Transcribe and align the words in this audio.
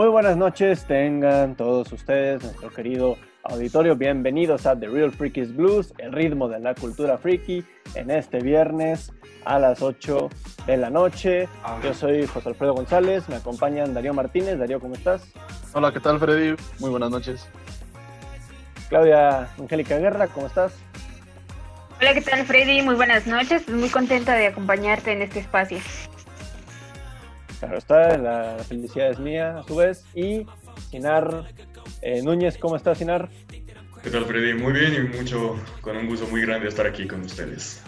Muy 0.00 0.08
buenas 0.08 0.38
noches, 0.38 0.86
tengan 0.86 1.54
todos 1.56 1.92
ustedes, 1.92 2.42
nuestro 2.42 2.70
querido 2.70 3.18
auditorio, 3.42 3.96
bienvenidos 3.96 4.64
a 4.64 4.74
The 4.74 4.88
Real 4.88 5.12
Freakies 5.12 5.54
Blues, 5.54 5.92
el 5.98 6.12
ritmo 6.12 6.48
de 6.48 6.58
la 6.58 6.74
cultura 6.74 7.18
freaky, 7.18 7.62
en 7.94 8.10
este 8.10 8.38
viernes 8.38 9.12
a 9.44 9.58
las 9.58 9.82
8 9.82 10.30
de 10.64 10.78
la 10.78 10.88
noche. 10.88 11.50
Yo 11.84 11.92
soy 11.92 12.26
José 12.26 12.48
Alfredo 12.48 12.72
González, 12.72 13.28
me 13.28 13.36
acompañan 13.36 13.92
Darío 13.92 14.14
Martínez. 14.14 14.58
Darío, 14.58 14.80
¿cómo 14.80 14.94
estás? 14.94 15.22
Hola, 15.74 15.92
¿qué 15.92 16.00
tal 16.00 16.18
Freddy? 16.18 16.56
Muy 16.78 16.88
buenas 16.88 17.10
noches. 17.10 17.46
Claudia 18.88 19.50
Angélica 19.58 19.98
Guerra, 19.98 20.28
¿cómo 20.28 20.46
estás? 20.46 20.72
Hola, 22.00 22.14
¿qué 22.14 22.22
tal 22.22 22.46
Freddy? 22.46 22.80
Muy 22.80 22.94
buenas 22.94 23.26
noches, 23.26 23.68
muy 23.68 23.90
contenta 23.90 24.34
de 24.34 24.46
acompañarte 24.46 25.12
en 25.12 25.20
este 25.20 25.40
espacio. 25.40 25.76
Claro 27.60 27.76
está, 27.76 28.16
la 28.16 28.56
felicidad 28.66 29.10
es 29.10 29.18
mía 29.18 29.58
a 29.58 29.62
su 29.64 29.76
vez. 29.76 30.04
Y 30.14 30.46
Sinar 30.90 31.44
eh, 32.00 32.22
Núñez, 32.22 32.56
¿cómo 32.56 32.74
estás 32.74 32.98
Sinar? 32.98 33.28
¿Qué 34.02 34.08
tal 34.08 34.24
Freddy? 34.24 34.54
Muy 34.54 34.72
bien 34.72 34.94
y 34.94 35.16
mucho, 35.18 35.56
con 35.82 35.94
un 35.94 36.06
gusto 36.06 36.26
muy 36.28 36.40
grande 36.40 36.68
estar 36.68 36.86
aquí 36.86 37.06
con 37.06 37.20
ustedes. 37.20 37.84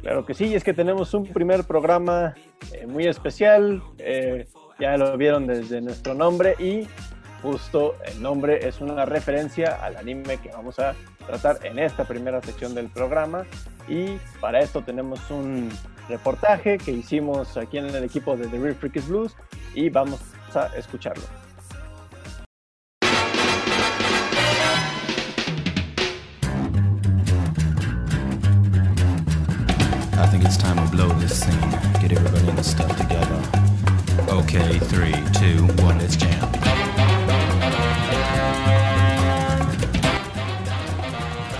Claro 0.00 0.24
que 0.24 0.34
sí, 0.34 0.54
es 0.54 0.62
que 0.62 0.72
tenemos 0.72 1.14
un 1.14 1.26
primer 1.26 1.64
programa 1.64 2.34
eh, 2.72 2.86
muy 2.86 3.06
especial, 3.06 3.82
eh, 3.98 4.46
ya 4.78 4.96
lo 4.96 5.16
vieron 5.16 5.48
desde 5.48 5.80
nuestro 5.80 6.14
nombre 6.14 6.54
y 6.60 6.86
justo 7.42 7.96
el 8.06 8.22
nombre 8.22 8.68
es 8.68 8.80
una 8.80 9.04
referencia 9.04 9.82
al 9.84 9.96
anime 9.96 10.36
que 10.36 10.50
vamos 10.50 10.78
a 10.78 10.94
tratar 11.26 11.58
en 11.64 11.78
esta 11.78 12.04
primera 12.04 12.40
sección 12.42 12.74
del 12.74 12.88
programa 12.88 13.46
y 13.88 14.18
para 14.40 14.60
esto 14.60 14.82
tenemos 14.82 15.30
un 15.30 15.70
reportaje 16.08 16.78
que 16.78 16.92
hicimos 16.92 17.56
aquí 17.56 17.78
en 17.78 17.86
el 17.86 18.04
equipo 18.04 18.36
de 18.36 18.46
The 18.48 18.58
Real 18.58 18.74
Freakies 18.74 19.08
Blues 19.08 19.36
y 19.74 19.88
vamos 19.88 20.20
a 20.54 20.66
escucharlo. 20.76 21.24
I 30.16 30.26
think 30.30 30.44
it's 30.44 30.56
time 30.56 30.76
to 30.76 30.90
blow 30.90 31.08
this 31.18 31.40
scene. 31.40 31.70
Get 32.00 32.12
everybody 32.12 32.48
in 32.48 32.56
the 32.56 32.62
stuff 32.62 32.96
together. 32.96 33.40
Okay, 34.28 34.78
three, 34.78 35.12
two, 35.32 35.66
one, 35.82 35.98
let's 35.98 36.16
jam. 36.16 36.50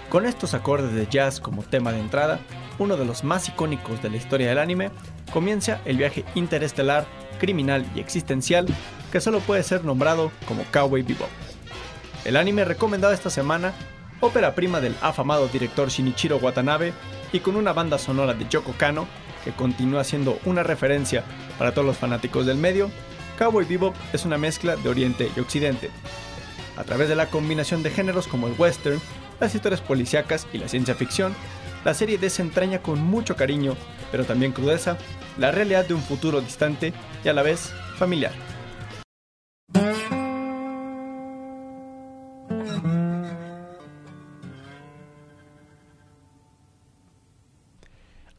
Con 0.08 0.26
estos 0.26 0.54
acordes 0.54 0.92
de 0.94 1.06
jazz 1.08 1.40
como 1.40 1.62
tema 1.62 1.90
de 1.90 1.98
entrada, 1.98 2.38
uno 2.78 2.96
de 2.96 3.04
los 3.04 3.24
más 3.24 3.48
icónicos 3.48 4.02
de 4.02 4.10
la 4.10 4.16
historia 4.16 4.48
del 4.48 4.58
anime, 4.58 4.90
comienza 5.32 5.80
el 5.84 5.96
viaje 5.96 6.24
interestelar, 6.34 7.06
criminal 7.38 7.84
y 7.94 8.00
existencial 8.00 8.66
que 9.12 9.20
solo 9.20 9.40
puede 9.40 9.62
ser 9.62 9.84
nombrado 9.84 10.30
como 10.46 10.64
Cowboy 10.72 11.02
Bebop. 11.02 11.28
El 12.24 12.36
anime 12.36 12.64
recomendado 12.64 13.12
esta 13.12 13.30
semana, 13.30 13.72
ópera 14.20 14.54
prima 14.54 14.80
del 14.80 14.96
afamado 15.02 15.48
director 15.48 15.88
Shinichiro 15.88 16.38
Watanabe 16.38 16.92
y 17.32 17.40
con 17.40 17.56
una 17.56 17.72
banda 17.72 17.98
sonora 17.98 18.34
de 18.34 18.48
Yoko 18.48 18.72
Kano, 18.78 19.06
que 19.44 19.52
continúa 19.52 20.04
siendo 20.04 20.38
una 20.44 20.62
referencia 20.62 21.22
para 21.58 21.72
todos 21.72 21.86
los 21.86 21.98
fanáticos 21.98 22.46
del 22.46 22.56
medio, 22.56 22.90
Cowboy 23.38 23.64
Bebop 23.64 23.94
es 24.12 24.24
una 24.24 24.38
mezcla 24.38 24.76
de 24.76 24.88
Oriente 24.88 25.30
y 25.36 25.40
Occidente. 25.40 25.90
A 26.76 26.84
través 26.84 27.08
de 27.08 27.14
la 27.14 27.26
combinación 27.26 27.82
de 27.82 27.90
géneros 27.90 28.26
como 28.26 28.46
el 28.46 28.54
western, 28.58 29.00
las 29.40 29.54
historias 29.54 29.80
policíacas 29.80 30.46
y 30.52 30.58
la 30.58 30.68
ciencia 30.68 30.94
ficción, 30.94 31.34
la 31.84 31.94
serie 31.94 32.18
desentraña 32.18 32.80
con 32.80 33.00
mucho 33.00 33.36
cariño, 33.36 33.76
pero 34.10 34.24
también 34.24 34.52
crudeza, 34.52 34.96
la 35.38 35.50
realidad 35.50 35.86
de 35.86 35.94
un 35.94 36.00
futuro 36.00 36.40
distante 36.40 36.92
y 37.24 37.28
a 37.28 37.32
la 37.32 37.42
vez 37.42 37.72
familiar. 37.96 38.32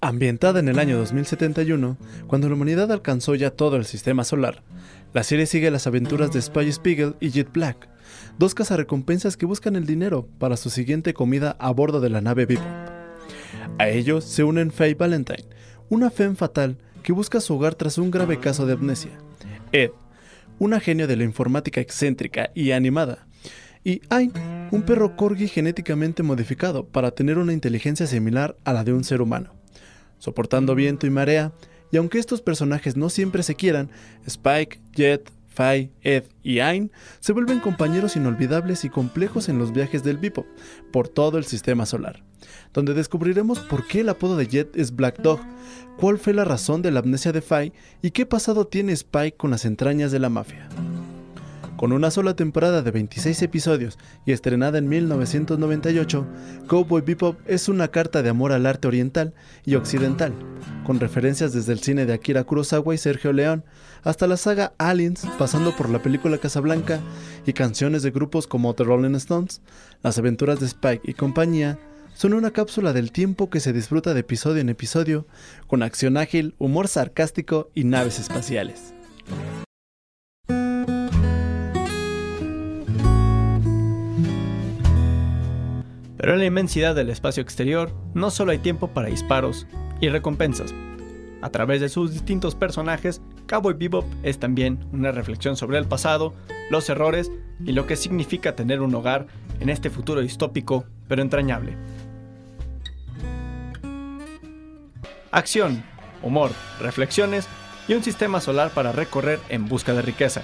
Ambientada 0.01 0.59
en 0.59 0.67
el 0.67 0.77
año 0.77 0.97
2071, 0.99 1.97
cuando 2.27 2.47
la 2.47 2.53
humanidad 2.53 2.91
alcanzó 2.91 3.33
ya 3.33 3.49
todo 3.49 3.75
el 3.75 3.85
sistema 3.85 4.23
solar, 4.23 4.61
la 5.13 5.23
serie 5.23 5.47
sigue 5.47 5.71
las 5.71 5.87
aventuras 5.87 6.31
de 6.31 6.43
Spy 6.43 6.71
Spiegel 6.71 7.15
y 7.19 7.31
Jet 7.31 7.51
Black, 7.51 7.89
dos 8.37 8.53
cazarrecompensas 8.53 9.35
que 9.35 9.47
buscan 9.47 9.75
el 9.75 9.87
dinero 9.87 10.27
para 10.37 10.57
su 10.57 10.69
siguiente 10.69 11.15
comida 11.15 11.55
a 11.59 11.71
bordo 11.71 12.01
de 12.01 12.09
la 12.11 12.21
nave 12.21 12.45
Bebop. 12.45 12.84
A 13.77 13.89
ellos 13.89 14.23
se 14.23 14.43
unen 14.43 14.71
Faye 14.71 14.95
Valentine, 14.95 15.45
una 15.89 16.09
femme 16.09 16.35
fatal 16.35 16.77
que 17.03 17.13
busca 17.13 17.39
su 17.39 17.55
hogar 17.55 17.75
tras 17.75 17.97
un 17.97 18.11
grave 18.11 18.39
caso 18.39 18.65
de 18.65 18.73
amnesia, 18.73 19.11
Ed, 19.71 19.91
una 20.59 20.79
genio 20.79 21.07
de 21.07 21.15
la 21.15 21.23
informática 21.23 21.81
excéntrica 21.81 22.51
y 22.55 22.71
animada, 22.71 23.27
y 23.83 24.01
Ain, 24.09 24.33
un 24.71 24.81
perro 24.81 25.15
corgi 25.15 25.47
genéticamente 25.47 26.23
modificado 26.23 26.87
para 26.87 27.11
tener 27.11 27.37
una 27.37 27.53
inteligencia 27.53 28.07
similar 28.07 28.57
a 28.63 28.73
la 28.73 28.83
de 28.83 28.93
un 28.93 29.03
ser 29.03 29.21
humano. 29.21 29.53
Soportando 30.17 30.73
viento 30.73 31.05
y 31.05 31.11
marea, 31.11 31.53
y 31.91 31.97
aunque 31.97 32.17
estos 32.17 32.41
personajes 32.41 32.97
no 32.97 33.09
siempre 33.09 33.43
se 33.43 33.53
quieran, 33.53 33.91
Spike, 34.25 34.79
Jet, 34.95 35.29
Fai, 35.55 35.89
Ed 36.01 36.25
y 36.43 36.59
Ain 36.59 36.91
se 37.21 37.31
vuelven 37.31 37.61
compañeros 37.61 38.17
inolvidables 38.17 38.83
y 38.83 38.89
complejos 38.89 39.47
en 39.47 39.57
los 39.57 39.71
viajes 39.71 40.03
del 40.03 40.17
Bebop 40.17 40.45
por 40.91 41.07
todo 41.07 41.37
el 41.37 41.45
sistema 41.45 41.85
solar, 41.85 42.23
donde 42.73 42.93
descubriremos 42.93 43.59
por 43.59 43.87
qué 43.87 44.01
el 44.01 44.09
apodo 44.09 44.35
de 44.35 44.47
Jet 44.47 44.75
es 44.75 44.93
Black 44.93 45.21
Dog, 45.21 45.39
cuál 45.97 46.19
fue 46.19 46.33
la 46.33 46.43
razón 46.43 46.81
de 46.81 46.91
la 46.91 46.99
amnesia 46.99 47.31
de 47.31 47.41
Fai 47.41 47.71
y 48.01 48.11
qué 48.11 48.25
pasado 48.25 48.67
tiene 48.67 48.91
Spike 48.91 49.37
con 49.37 49.49
las 49.49 49.63
entrañas 49.63 50.11
de 50.11 50.19
la 50.19 50.29
mafia. 50.29 50.67
Con 51.77 51.93
una 51.93 52.11
sola 52.11 52.35
temporada 52.35 52.81
de 52.81 52.91
26 52.91 53.41
episodios 53.41 53.97
y 54.25 54.33
estrenada 54.33 54.77
en 54.77 54.87
1998, 54.89 56.25
Cowboy 56.67 57.01
Bebop 57.01 57.37
es 57.45 57.69
una 57.69 57.89
carta 57.89 58.21
de 58.21 58.29
amor 58.29 58.51
al 58.51 58.65
arte 58.65 58.87
oriental 58.87 59.33
y 59.65 59.75
occidental, 59.75 60.33
con 60.85 60.99
referencias 60.99 61.51
desde 61.51 61.73
el 61.73 61.79
cine 61.79 62.05
de 62.05 62.13
Akira 62.13 62.43
Kurosawa 62.43 62.93
y 62.93 62.97
Sergio 62.97 63.33
León, 63.33 63.65
hasta 64.03 64.27
la 64.27 64.37
saga 64.37 64.73
Aliens, 64.77 65.25
pasando 65.37 65.75
por 65.75 65.89
la 65.89 66.01
película 66.01 66.37
Casablanca 66.37 67.01
y 67.45 67.53
canciones 67.53 68.03
de 68.03 68.11
grupos 68.11 68.47
como 68.47 68.73
The 68.73 68.83
Rolling 68.83 69.15
Stones, 69.15 69.61
las 70.03 70.17
aventuras 70.17 70.59
de 70.59 70.67
Spike 70.67 71.09
y 71.09 71.15
compañía, 71.15 71.79
son 72.13 72.33
una 72.33 72.51
cápsula 72.51 72.93
del 72.93 73.11
tiempo 73.11 73.49
que 73.49 73.59
se 73.59 73.73
disfruta 73.73 74.13
de 74.13 74.21
episodio 74.21 74.61
en 74.61 74.69
episodio, 74.69 75.25
con 75.67 75.83
acción 75.83 76.15
ágil, 76.15 76.55
humor 76.59 76.87
sarcástico 76.87 77.69
y 77.73 77.83
naves 77.83 78.19
espaciales. 78.19 78.93
Pero 86.17 86.33
en 86.33 86.39
la 86.39 86.45
inmensidad 86.45 86.95
del 86.95 87.09
espacio 87.09 87.43
exterior 87.43 87.91
no 88.13 88.31
solo 88.31 88.51
hay 88.51 88.59
tiempo 88.59 88.87
para 88.87 89.09
disparos 89.09 89.67
y 89.99 90.09
recompensas. 90.09 90.73
A 91.41 91.49
través 91.49 91.81
de 91.81 91.89
sus 91.89 92.11
distintos 92.11 92.55
personajes, 92.55 93.21
Cowboy 93.47 93.75
Bebop 93.75 94.05
es 94.23 94.39
también 94.39 94.79
una 94.91 95.11
reflexión 95.11 95.57
sobre 95.57 95.77
el 95.77 95.85
pasado, 95.85 96.33
los 96.71 96.89
errores 96.89 97.31
y 97.63 97.73
lo 97.73 97.85
que 97.85 97.95
significa 97.95 98.55
tener 98.55 98.81
un 98.81 98.95
hogar 98.95 99.27
en 99.59 99.69
este 99.69 99.89
futuro 99.89 100.21
distópico 100.21 100.85
pero 101.07 101.21
entrañable. 101.21 101.77
Acción, 105.31 105.83
humor, 106.23 106.51
reflexiones 106.79 107.47
y 107.87 107.93
un 107.93 108.03
sistema 108.03 108.41
solar 108.41 108.71
para 108.71 108.91
recorrer 108.91 109.39
en 109.49 109.67
busca 109.67 109.93
de 109.93 110.01
riqueza. 110.01 110.43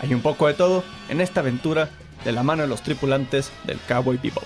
Hay 0.00 0.12
un 0.12 0.20
poco 0.20 0.48
de 0.48 0.54
todo 0.54 0.84
en 1.08 1.20
esta 1.20 1.40
aventura 1.40 1.88
de 2.24 2.32
la 2.32 2.42
mano 2.42 2.62
de 2.62 2.68
los 2.68 2.82
tripulantes 2.82 3.52
del 3.64 3.78
Cowboy 3.88 4.18
Bebop. 4.22 4.44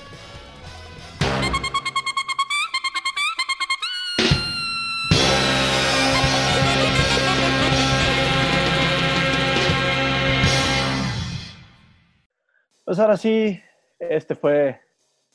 Pues 12.88 12.98
ahora 13.00 13.18
sí, 13.18 13.60
este 13.98 14.34
fue 14.34 14.80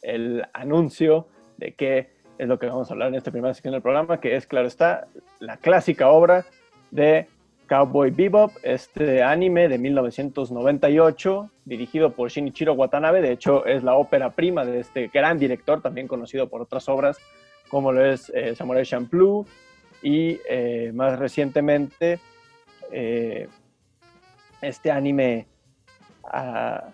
el 0.01 0.43
anuncio 0.53 1.27
de 1.57 1.75
qué 1.75 2.09
es 2.39 2.47
lo 2.47 2.57
que 2.57 2.65
vamos 2.65 2.89
a 2.89 2.93
hablar 2.95 3.09
en 3.09 3.13
esta 3.13 3.29
primera 3.29 3.53
sección 3.53 3.73
del 3.73 3.83
programa, 3.83 4.19
que 4.19 4.35
es, 4.35 4.47
claro 4.47 4.65
está, 4.65 5.05
la 5.39 5.57
clásica 5.57 6.09
obra 6.09 6.47
de 6.89 7.27
Cowboy 7.69 8.09
Bebop, 8.09 8.53
este 8.63 9.21
anime 9.21 9.69
de 9.69 9.77
1998, 9.77 11.51
dirigido 11.65 12.13
por 12.13 12.31
Shinichiro 12.31 12.73
Watanabe, 12.73 13.21
de 13.21 13.33
hecho 13.33 13.67
es 13.67 13.83
la 13.83 13.97
ópera 13.97 14.31
prima 14.31 14.65
de 14.65 14.79
este 14.79 15.09
gran 15.09 15.37
director, 15.37 15.79
también 15.79 16.07
conocido 16.07 16.49
por 16.49 16.59
otras 16.59 16.89
obras 16.89 17.19
como 17.69 17.91
lo 17.91 18.03
es 18.03 18.31
eh, 18.33 18.55
Samurai 18.55 18.83
Champloo. 18.83 19.45
Y 20.01 20.39
eh, 20.49 20.91
más 20.91 21.19
recientemente 21.19 22.19
eh, 22.91 23.47
este 24.59 24.89
anime 24.89 25.45
uh, 26.23 26.91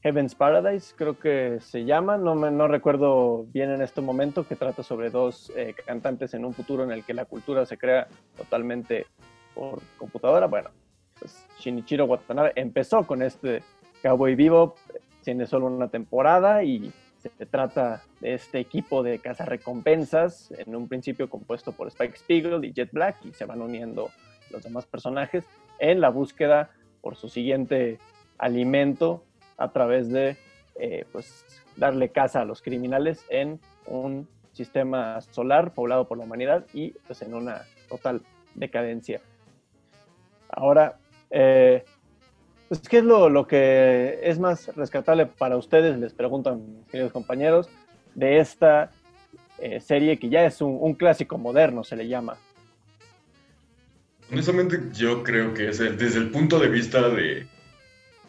Heaven's 0.00 0.34
Paradise, 0.36 0.94
creo 0.96 1.18
que 1.18 1.58
se 1.60 1.84
llama, 1.84 2.16
no, 2.18 2.36
me, 2.36 2.52
no 2.52 2.68
recuerdo 2.68 3.44
bien 3.52 3.70
en 3.70 3.82
este 3.82 4.00
momento, 4.00 4.46
que 4.46 4.54
trata 4.54 4.84
sobre 4.84 5.10
dos 5.10 5.52
eh, 5.56 5.74
cantantes 5.86 6.34
en 6.34 6.44
un 6.44 6.54
futuro 6.54 6.84
en 6.84 6.92
el 6.92 7.04
que 7.04 7.14
la 7.14 7.24
cultura 7.24 7.66
se 7.66 7.76
crea 7.76 8.06
totalmente 8.36 9.06
por 9.54 9.80
computadora. 9.96 10.46
Bueno, 10.46 10.70
pues 11.18 11.44
Shinichiro 11.58 12.04
Watanabe 12.04 12.52
empezó 12.54 13.04
con 13.06 13.22
este 13.22 13.64
Cowboy 14.02 14.36
Vivo, 14.36 14.76
tiene 15.24 15.46
solo 15.46 15.66
una 15.66 15.88
temporada 15.88 16.62
y 16.62 16.92
se 17.18 17.30
trata 17.46 18.04
de 18.20 18.34
este 18.34 18.60
equipo 18.60 19.02
de 19.02 19.18
cazarrecompensas, 19.18 20.52
en 20.52 20.76
un 20.76 20.86
principio 20.86 21.28
compuesto 21.28 21.72
por 21.72 21.88
Spike 21.88 22.16
Spiegel 22.16 22.64
y 22.64 22.72
Jet 22.72 22.92
Black, 22.92 23.16
y 23.24 23.32
se 23.32 23.44
van 23.44 23.60
uniendo 23.60 24.10
los 24.50 24.62
demás 24.62 24.86
personajes 24.86 25.44
en 25.80 26.00
la 26.00 26.10
búsqueda 26.10 26.70
por 27.00 27.16
su 27.16 27.28
siguiente 27.28 27.98
alimento 28.38 29.24
a 29.58 29.70
través 29.70 30.08
de 30.08 30.36
eh, 30.76 31.04
pues, 31.12 31.44
darle 31.76 32.08
caza 32.10 32.40
a 32.40 32.44
los 32.44 32.62
criminales 32.62 33.24
en 33.28 33.60
un 33.86 34.26
sistema 34.52 35.20
solar 35.20 35.74
poblado 35.74 36.08
por 36.08 36.18
la 36.18 36.24
humanidad 36.24 36.64
y 36.72 36.90
pues 37.06 37.22
en 37.22 37.34
una 37.34 37.62
total 37.88 38.22
decadencia. 38.54 39.20
Ahora, 40.48 40.98
eh, 41.30 41.84
pues, 42.68 42.80
¿qué 42.88 42.98
es 42.98 43.04
lo, 43.04 43.46
que 43.46 44.20
es 44.22 44.38
más 44.38 44.74
rescatable 44.76 45.26
para 45.26 45.56
ustedes? 45.56 45.98
Les 45.98 46.12
preguntan, 46.12 46.84
queridos 46.90 47.12
compañeros, 47.12 47.68
de 48.14 48.38
esta 48.38 48.90
eh, 49.58 49.80
serie 49.80 50.18
que 50.18 50.28
ya 50.28 50.44
es 50.44 50.60
un, 50.60 50.94
clásico 50.94 51.38
moderno, 51.38 51.84
se 51.84 51.96
le 51.96 52.08
llama. 52.08 52.36
Honestamente, 54.30 54.80
yo 54.92 55.22
creo 55.22 55.54
que 55.54 55.68
es 55.68 55.78
desde 55.78 56.18
el 56.18 56.30
punto 56.30 56.58
de 56.58 56.68
vista 56.68 57.08
de. 57.08 57.46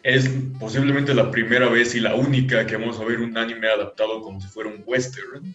Es 0.03 0.29
posiblemente 0.59 1.13
la 1.13 1.29
primera 1.29 1.67
vez 1.67 1.93
y 1.95 1.99
la 1.99 2.15
única 2.15 2.65
que 2.65 2.77
vamos 2.77 2.99
a 2.99 3.05
ver 3.05 3.19
un 3.19 3.37
anime 3.37 3.67
adaptado 3.67 4.21
como 4.21 4.39
si 4.39 4.47
fuera 4.47 4.69
un 4.69 4.83
western. 4.85 5.53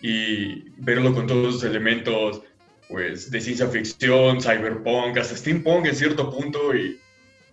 Y 0.00 0.70
verlo 0.78 1.14
con 1.14 1.26
todos 1.26 1.54
los 1.54 1.64
elementos 1.64 2.42
pues, 2.88 3.30
de 3.30 3.40
ciencia 3.40 3.66
ficción, 3.68 4.40
cyberpunk, 4.40 5.16
hasta 5.16 5.36
steampunk 5.36 5.86
en 5.86 5.96
cierto 5.96 6.30
punto. 6.30 6.74
Y 6.74 6.98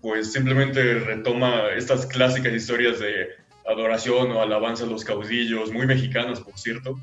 pues 0.01 0.33
simplemente 0.33 0.95
retoma 0.95 1.69
estas 1.75 2.05
clásicas 2.05 2.53
historias 2.53 2.99
de 2.99 3.29
adoración 3.67 4.31
o 4.31 4.41
alabanza 4.41 4.83
a 4.83 4.87
los 4.87 5.03
caudillos, 5.03 5.71
muy 5.71 5.85
mexicanas, 5.85 6.39
por 6.39 6.57
cierto, 6.57 6.99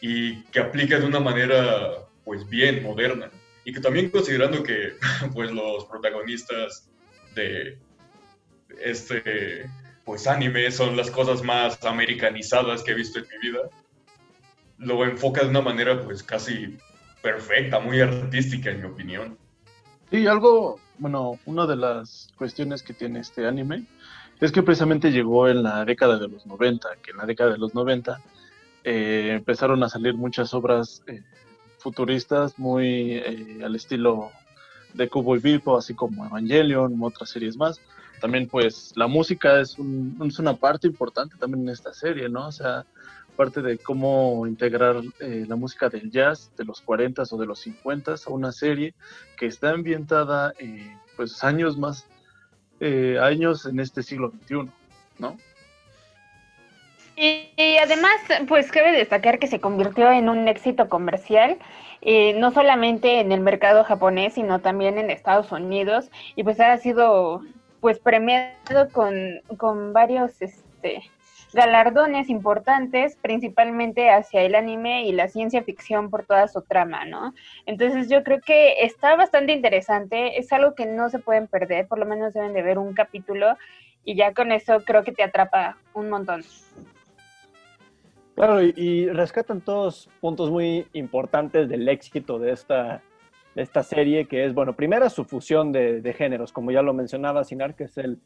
y 0.00 0.42
que 0.44 0.60
aplica 0.60 0.98
de 0.98 1.06
una 1.06 1.20
manera, 1.20 2.06
pues 2.24 2.48
bien, 2.48 2.82
moderna. 2.82 3.30
Y 3.64 3.72
que 3.72 3.80
también 3.80 4.10
considerando 4.10 4.62
que, 4.62 4.94
pues 5.34 5.50
los 5.52 5.84
protagonistas 5.84 6.90
de 7.34 7.78
este, 8.82 9.68
pues 10.04 10.26
anime 10.26 10.70
son 10.70 10.96
las 10.96 11.10
cosas 11.10 11.42
más 11.42 11.82
americanizadas 11.84 12.82
que 12.82 12.92
he 12.92 12.94
visto 12.94 13.18
en 13.18 13.26
mi 13.28 13.48
vida, 13.48 13.60
lo 14.78 15.04
enfoca 15.04 15.42
de 15.42 15.50
una 15.50 15.60
manera, 15.60 16.00
pues 16.02 16.22
casi 16.22 16.76
perfecta, 17.22 17.78
muy 17.78 18.00
artística, 18.00 18.70
en 18.70 18.80
mi 18.80 18.86
opinión. 18.86 19.38
Sí, 20.10 20.26
algo, 20.26 20.78
bueno, 20.98 21.38
una 21.46 21.66
de 21.66 21.76
las 21.76 22.28
cuestiones 22.36 22.82
que 22.82 22.92
tiene 22.92 23.20
este 23.20 23.46
anime 23.46 23.84
es 24.40 24.50
que 24.50 24.62
precisamente 24.62 25.12
llegó 25.12 25.48
en 25.48 25.62
la 25.62 25.84
década 25.84 26.18
de 26.18 26.28
los 26.28 26.46
90, 26.46 26.88
que 27.02 27.12
en 27.12 27.18
la 27.18 27.26
década 27.26 27.52
de 27.52 27.58
los 27.58 27.74
90 27.74 28.20
eh, 28.84 29.34
empezaron 29.36 29.82
a 29.84 29.88
salir 29.88 30.14
muchas 30.14 30.52
obras 30.52 31.02
eh, 31.06 31.22
futuristas 31.78 32.58
muy 32.58 33.12
eh, 33.12 33.60
al 33.64 33.76
estilo 33.76 34.30
de 34.94 35.08
Cowboy 35.08 35.38
Vivo, 35.38 35.76
así 35.76 35.94
como 35.94 36.26
Evangelion, 36.26 36.96
otras 37.00 37.30
series 37.30 37.56
más. 37.56 37.80
También 38.22 38.46
pues 38.46 38.92
la 38.94 39.08
música 39.08 39.60
es, 39.60 39.70
es 39.72 40.38
una 40.38 40.54
parte 40.54 40.86
importante 40.86 41.34
también 41.36 41.64
en 41.64 41.70
esta 41.70 41.92
serie, 41.92 42.28
¿no? 42.28 42.46
O 42.46 42.52
sea, 42.52 42.86
parte 43.36 43.60
de 43.62 43.78
cómo 43.78 44.46
integrar 44.46 45.02
eh, 45.18 45.44
la 45.48 45.56
música 45.56 45.88
del 45.88 46.08
jazz 46.08 46.52
de 46.56 46.64
los 46.64 46.80
40 46.82 47.24
o 47.28 47.36
de 47.36 47.46
los 47.46 47.58
50 47.58 48.12
a 48.12 48.30
una 48.30 48.52
serie 48.52 48.94
que 49.36 49.46
está 49.46 49.70
ambientada 49.70 50.54
eh, 50.60 50.96
pues 51.16 51.42
años 51.42 51.76
más, 51.76 52.06
eh, 52.78 53.18
años 53.20 53.66
en 53.66 53.80
este 53.80 54.04
siglo 54.04 54.30
XXI, 54.30 54.70
¿no? 55.18 55.36
Y, 57.16 57.76
además, 57.82 58.12
pues 58.46 58.70
cabe 58.70 58.92
destacar 58.92 59.40
que 59.40 59.48
se 59.48 59.60
convirtió 59.60 60.12
en 60.12 60.28
un 60.28 60.46
éxito 60.46 60.88
comercial, 60.88 61.58
no 62.36 62.52
solamente 62.52 63.20
en 63.20 63.32
el 63.32 63.40
mercado 63.40 63.84
japonés, 63.84 64.34
sino 64.34 64.60
también 64.60 64.96
en 64.96 65.10
Estados 65.10 65.52
Unidos, 65.52 66.10
y 66.36 66.42
pues 66.42 66.58
ha 66.58 66.76
sido 66.78 67.42
pues 67.82 67.98
premiado 67.98 68.88
con, 68.92 69.40
con 69.56 69.92
varios 69.92 70.40
este, 70.40 71.02
galardones 71.52 72.30
importantes, 72.30 73.16
principalmente 73.20 74.08
hacia 74.08 74.42
el 74.42 74.54
anime 74.54 75.04
y 75.04 75.10
la 75.10 75.26
ciencia 75.26 75.64
ficción 75.64 76.08
por 76.08 76.24
toda 76.24 76.46
su 76.46 76.62
trama, 76.62 77.04
¿no? 77.04 77.34
Entonces 77.66 78.08
yo 78.08 78.22
creo 78.22 78.40
que 78.40 78.84
está 78.84 79.16
bastante 79.16 79.52
interesante, 79.52 80.38
es 80.38 80.52
algo 80.52 80.76
que 80.76 80.86
no 80.86 81.10
se 81.10 81.18
pueden 81.18 81.48
perder, 81.48 81.88
por 81.88 81.98
lo 81.98 82.06
menos 82.06 82.34
deben 82.34 82.52
de 82.52 82.62
ver 82.62 82.78
un 82.78 82.94
capítulo 82.94 83.56
y 84.04 84.14
ya 84.14 84.32
con 84.32 84.52
eso 84.52 84.84
creo 84.86 85.02
que 85.02 85.10
te 85.10 85.24
atrapa 85.24 85.76
un 85.92 86.08
montón. 86.08 86.44
Claro, 88.36 88.62
y, 88.62 89.08
rescatan 89.08 89.60
todos 89.60 90.08
puntos 90.20 90.52
muy 90.52 90.86
importantes 90.92 91.68
del 91.68 91.88
éxito 91.88 92.38
de 92.38 92.52
esta, 92.52 93.02
esta 93.54 93.82
serie, 93.82 94.26
que 94.26 94.44
es, 94.44 94.54
bueno, 94.54 94.74
primero 94.74 95.08
su 95.10 95.24
fusión 95.24 95.72
de, 95.72 96.14
géneros, 96.16 96.52
como 96.52 96.70
ya 96.70 96.82
lo 96.82 96.94
mencionaba 96.94 97.44
Sinar, 97.44 97.74
que 97.74 97.84
es 97.84 97.98
el, 97.98 98.18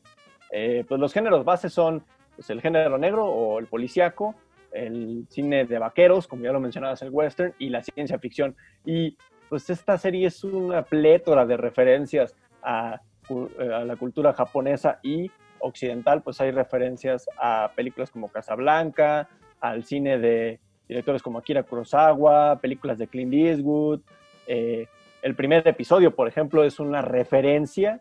eh, 0.50 0.84
pues 0.88 1.00
los 1.00 1.12
géneros 1.12 1.44
base 1.44 1.68
son 1.68 2.04
pues, 2.36 2.50
el 2.50 2.60
género 2.60 2.98
negro 2.98 3.26
o 3.26 3.58
el 3.58 3.66
policíaco, 3.66 4.34
el 4.72 5.26
cine 5.30 5.64
de 5.64 5.78
vaqueros, 5.78 6.26
como 6.28 6.44
ya 6.44 6.52
lo 6.52 6.60
mencionabas, 6.60 7.02
el 7.02 7.10
western, 7.10 7.54
y 7.58 7.70
la 7.70 7.82
ciencia 7.82 8.18
ficción. 8.18 8.54
Y 8.84 9.16
pues 9.48 9.70
esta 9.70 9.96
serie 9.98 10.26
es 10.26 10.44
una 10.44 10.82
plétora 10.82 11.46
de 11.46 11.56
referencias 11.56 12.34
a, 12.62 13.00
la 13.28 13.96
cultura 13.96 14.32
japonesa 14.32 15.00
y 15.02 15.28
occidental, 15.58 16.22
pues 16.22 16.40
hay 16.40 16.52
referencias 16.52 17.28
a 17.40 17.72
películas 17.74 18.08
como 18.12 18.28
Casablanca, 18.28 19.28
al 19.60 19.82
cine 19.82 20.18
de 20.18 20.60
directores 20.86 21.22
como 21.22 21.38
Akira 21.38 21.64
Kurosawa, 21.64 22.60
películas 22.60 22.98
de 22.98 23.08
Clint 23.08 23.34
Eastwood. 23.34 24.00
Eh, 24.46 24.86
el 25.26 25.34
primer 25.34 25.66
episodio, 25.66 26.14
por 26.14 26.28
ejemplo, 26.28 26.62
es 26.62 26.78
una 26.78 27.02
referencia 27.02 28.00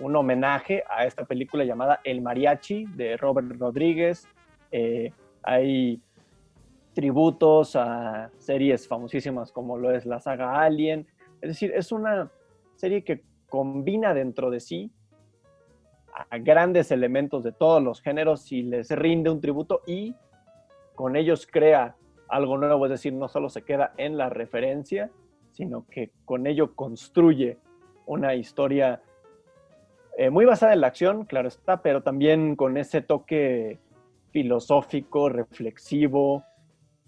un 0.00 0.16
homenaje 0.16 0.82
a 0.88 1.04
esta 1.04 1.26
película 1.26 1.62
llamada 1.62 2.00
El 2.04 2.22
Mariachi 2.22 2.86
de 2.86 3.18
Robert 3.18 3.52
Rodríguez. 3.58 4.26
Eh, 4.70 5.12
hay 5.42 6.00
tributos 6.94 7.76
a 7.76 8.30
series 8.38 8.88
famosísimas 8.88 9.52
como 9.52 9.76
lo 9.76 9.90
es 9.90 10.06
la 10.06 10.20
saga 10.20 10.62
Alien. 10.62 11.06
Es 11.42 11.50
decir, 11.50 11.70
es 11.74 11.92
una 11.92 12.30
serie 12.76 13.04
que 13.04 13.22
combina 13.50 14.14
dentro 14.14 14.48
de 14.48 14.60
sí 14.60 14.90
a 16.30 16.38
grandes 16.38 16.90
elementos 16.90 17.44
de 17.44 17.52
todos 17.52 17.82
los 17.82 18.00
géneros 18.00 18.50
y 18.52 18.62
les 18.62 18.90
rinde 18.90 19.28
un 19.28 19.42
tributo 19.42 19.82
y 19.86 20.14
con 20.94 21.14
ellos 21.14 21.46
crea 21.46 21.94
algo 22.26 22.56
nuevo, 22.56 22.86
es 22.86 22.90
decir, 22.90 23.12
no 23.12 23.28
solo 23.28 23.50
se 23.50 23.62
queda 23.62 23.92
en 23.98 24.16
la 24.16 24.30
referencia, 24.30 25.10
sino 25.58 25.84
que 25.90 26.12
con 26.24 26.46
ello 26.46 26.76
construye 26.76 27.58
una 28.06 28.36
historia 28.36 29.02
eh, 30.16 30.30
muy 30.30 30.44
basada 30.44 30.72
en 30.72 30.80
la 30.80 30.86
acción, 30.86 31.24
claro 31.24 31.48
está, 31.48 31.82
pero 31.82 32.00
también 32.00 32.54
con 32.54 32.76
ese 32.76 33.02
toque 33.02 33.80
filosófico, 34.30 35.28
reflexivo. 35.28 36.44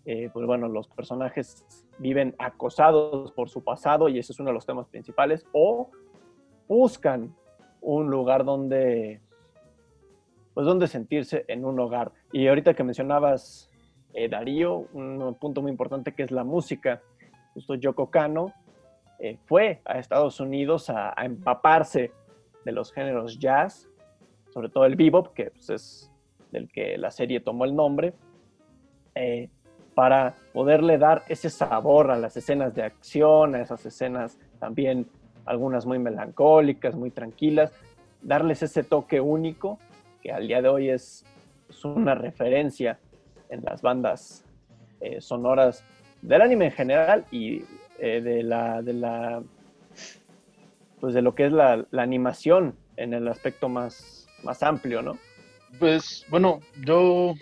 Eh, 0.04 0.30
pues 0.32 0.46
bueno, 0.46 0.66
los 0.66 0.88
personajes 0.88 1.64
viven 1.98 2.34
acosados 2.38 3.30
por 3.30 3.48
su 3.48 3.62
pasado 3.62 4.08
y 4.08 4.18
ese 4.18 4.32
es 4.32 4.40
uno 4.40 4.50
de 4.50 4.54
los 4.54 4.66
temas 4.66 4.88
principales, 4.88 5.46
o 5.52 5.88
buscan 6.66 7.32
un 7.80 8.10
lugar 8.10 8.44
donde, 8.44 9.20
pues 10.54 10.66
donde 10.66 10.88
sentirse 10.88 11.44
en 11.46 11.64
un 11.64 11.78
hogar. 11.78 12.10
Y 12.32 12.48
ahorita 12.48 12.74
que 12.74 12.82
mencionabas, 12.82 13.70
eh, 14.12 14.28
Darío, 14.28 14.88
un 14.92 15.36
punto 15.40 15.62
muy 15.62 15.70
importante 15.70 16.14
que 16.16 16.24
es 16.24 16.32
la 16.32 16.42
música. 16.42 17.00
Justo 17.54 17.74
Yoko 17.74 18.10
Kano 18.10 18.52
fue 19.44 19.82
a 19.84 19.98
Estados 19.98 20.40
Unidos 20.40 20.88
a 20.88 21.12
empaparse 21.18 22.10
de 22.64 22.72
los 22.72 22.92
géneros 22.92 23.38
jazz, 23.38 23.88
sobre 24.52 24.68
todo 24.68 24.84
el 24.84 24.96
bebop, 24.96 25.32
que 25.34 25.50
pues, 25.50 25.70
es 25.70 26.10
del 26.50 26.68
que 26.68 26.98
la 26.98 27.10
serie 27.10 27.40
tomó 27.40 27.64
el 27.64 27.74
nombre, 27.74 28.14
eh, 29.14 29.48
para 29.94 30.34
poderle 30.52 30.98
dar 30.98 31.22
ese 31.28 31.50
sabor 31.50 32.10
a 32.10 32.16
las 32.16 32.36
escenas 32.36 32.74
de 32.74 32.82
acción, 32.82 33.54
a 33.54 33.62
esas 33.62 33.84
escenas 33.86 34.38
también 34.58 35.06
algunas 35.44 35.84
muy 35.84 35.98
melancólicas, 35.98 36.94
muy 36.94 37.10
tranquilas, 37.10 37.72
darles 38.22 38.62
ese 38.62 38.84
toque 38.84 39.20
único 39.20 39.78
que 40.22 40.32
al 40.32 40.46
día 40.46 40.62
de 40.62 40.68
hoy 40.68 40.90
es, 40.90 41.24
una 41.84 42.16
referencia 42.16 42.98
en 43.48 43.62
las 43.62 43.80
bandas 43.80 44.44
eh, 45.00 45.20
sonoras 45.20 45.84
del 46.22 46.42
anime 46.42 46.66
en 46.66 46.72
general 46.72 47.24
y 47.30 47.62
eh, 47.98 48.20
de 48.20 48.42
la, 48.42 48.82
de 48.82 48.92
la 48.92 49.42
pues 51.00 51.14
de 51.14 51.22
lo 51.22 51.34
que 51.34 51.46
es 51.46 51.52
la, 51.52 51.86
animación 51.92 52.76
en 52.96 53.14
el 53.14 53.26
aspecto 53.28 53.68
más, 53.68 54.28
más 54.42 54.62
amplio, 54.62 55.00
¿no? 55.00 55.18
Pues 55.78 56.26
bueno, 56.28 56.60
yo 56.84 57.34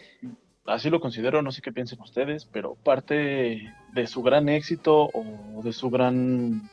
así 0.66 0.90
lo 0.90 1.00
considero, 1.00 1.42
no 1.42 1.50
sé 1.50 1.60
qué 1.60 1.72
piensen 1.72 2.00
ustedes, 2.00 2.44
pero 2.44 2.76
parte 2.76 3.72
de 3.92 4.06
su 4.06 4.22
gran 4.22 4.48
éxito 4.48 5.10
o 5.12 5.60
de 5.64 5.72
su 5.72 5.90
gran, 5.90 6.70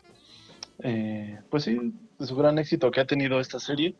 eh, 0.83 1.39
pues 1.49 1.63
sí, 1.63 1.93
de 2.19 2.25
su 2.25 2.35
gran 2.35 2.59
éxito 2.59 2.91
que 2.91 3.01
ha 3.01 3.05
tenido 3.05 3.39
esta 3.39 3.59
serie 3.59 3.95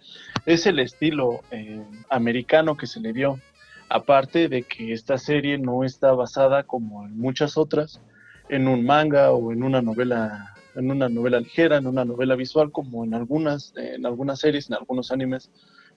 es 0.45 0.65
el 0.65 0.79
estilo 0.79 1.41
eh, 1.51 1.83
americano 2.09 2.77
que 2.77 2.87
se 2.87 2.99
le 2.99 3.13
dio. 3.13 3.39
Aparte 3.89 4.49
de 4.49 4.63
que 4.63 4.93
esta 4.93 5.17
serie 5.17 5.57
no 5.57 5.83
está 5.83 6.11
basada 6.13 6.63
como 6.63 7.05
en 7.05 7.17
muchas 7.17 7.57
otras 7.57 8.01
en 8.49 8.67
un 8.67 8.85
manga 8.85 9.31
o 9.31 9.51
en 9.51 9.63
una 9.63 9.81
novela 9.81 10.55
en 10.75 10.91
una 10.91 11.09
novela 11.09 11.39
ligera, 11.39 11.77
en 11.77 11.87
una 11.87 12.03
novela 12.05 12.35
visual, 12.35 12.71
como 12.71 13.05
en 13.05 13.13
algunas, 13.13 13.73
en 13.77 14.05
algunas 14.05 14.39
series, 14.39 14.69
en 14.69 14.75
algunos 14.75 15.11
animes 15.11 15.49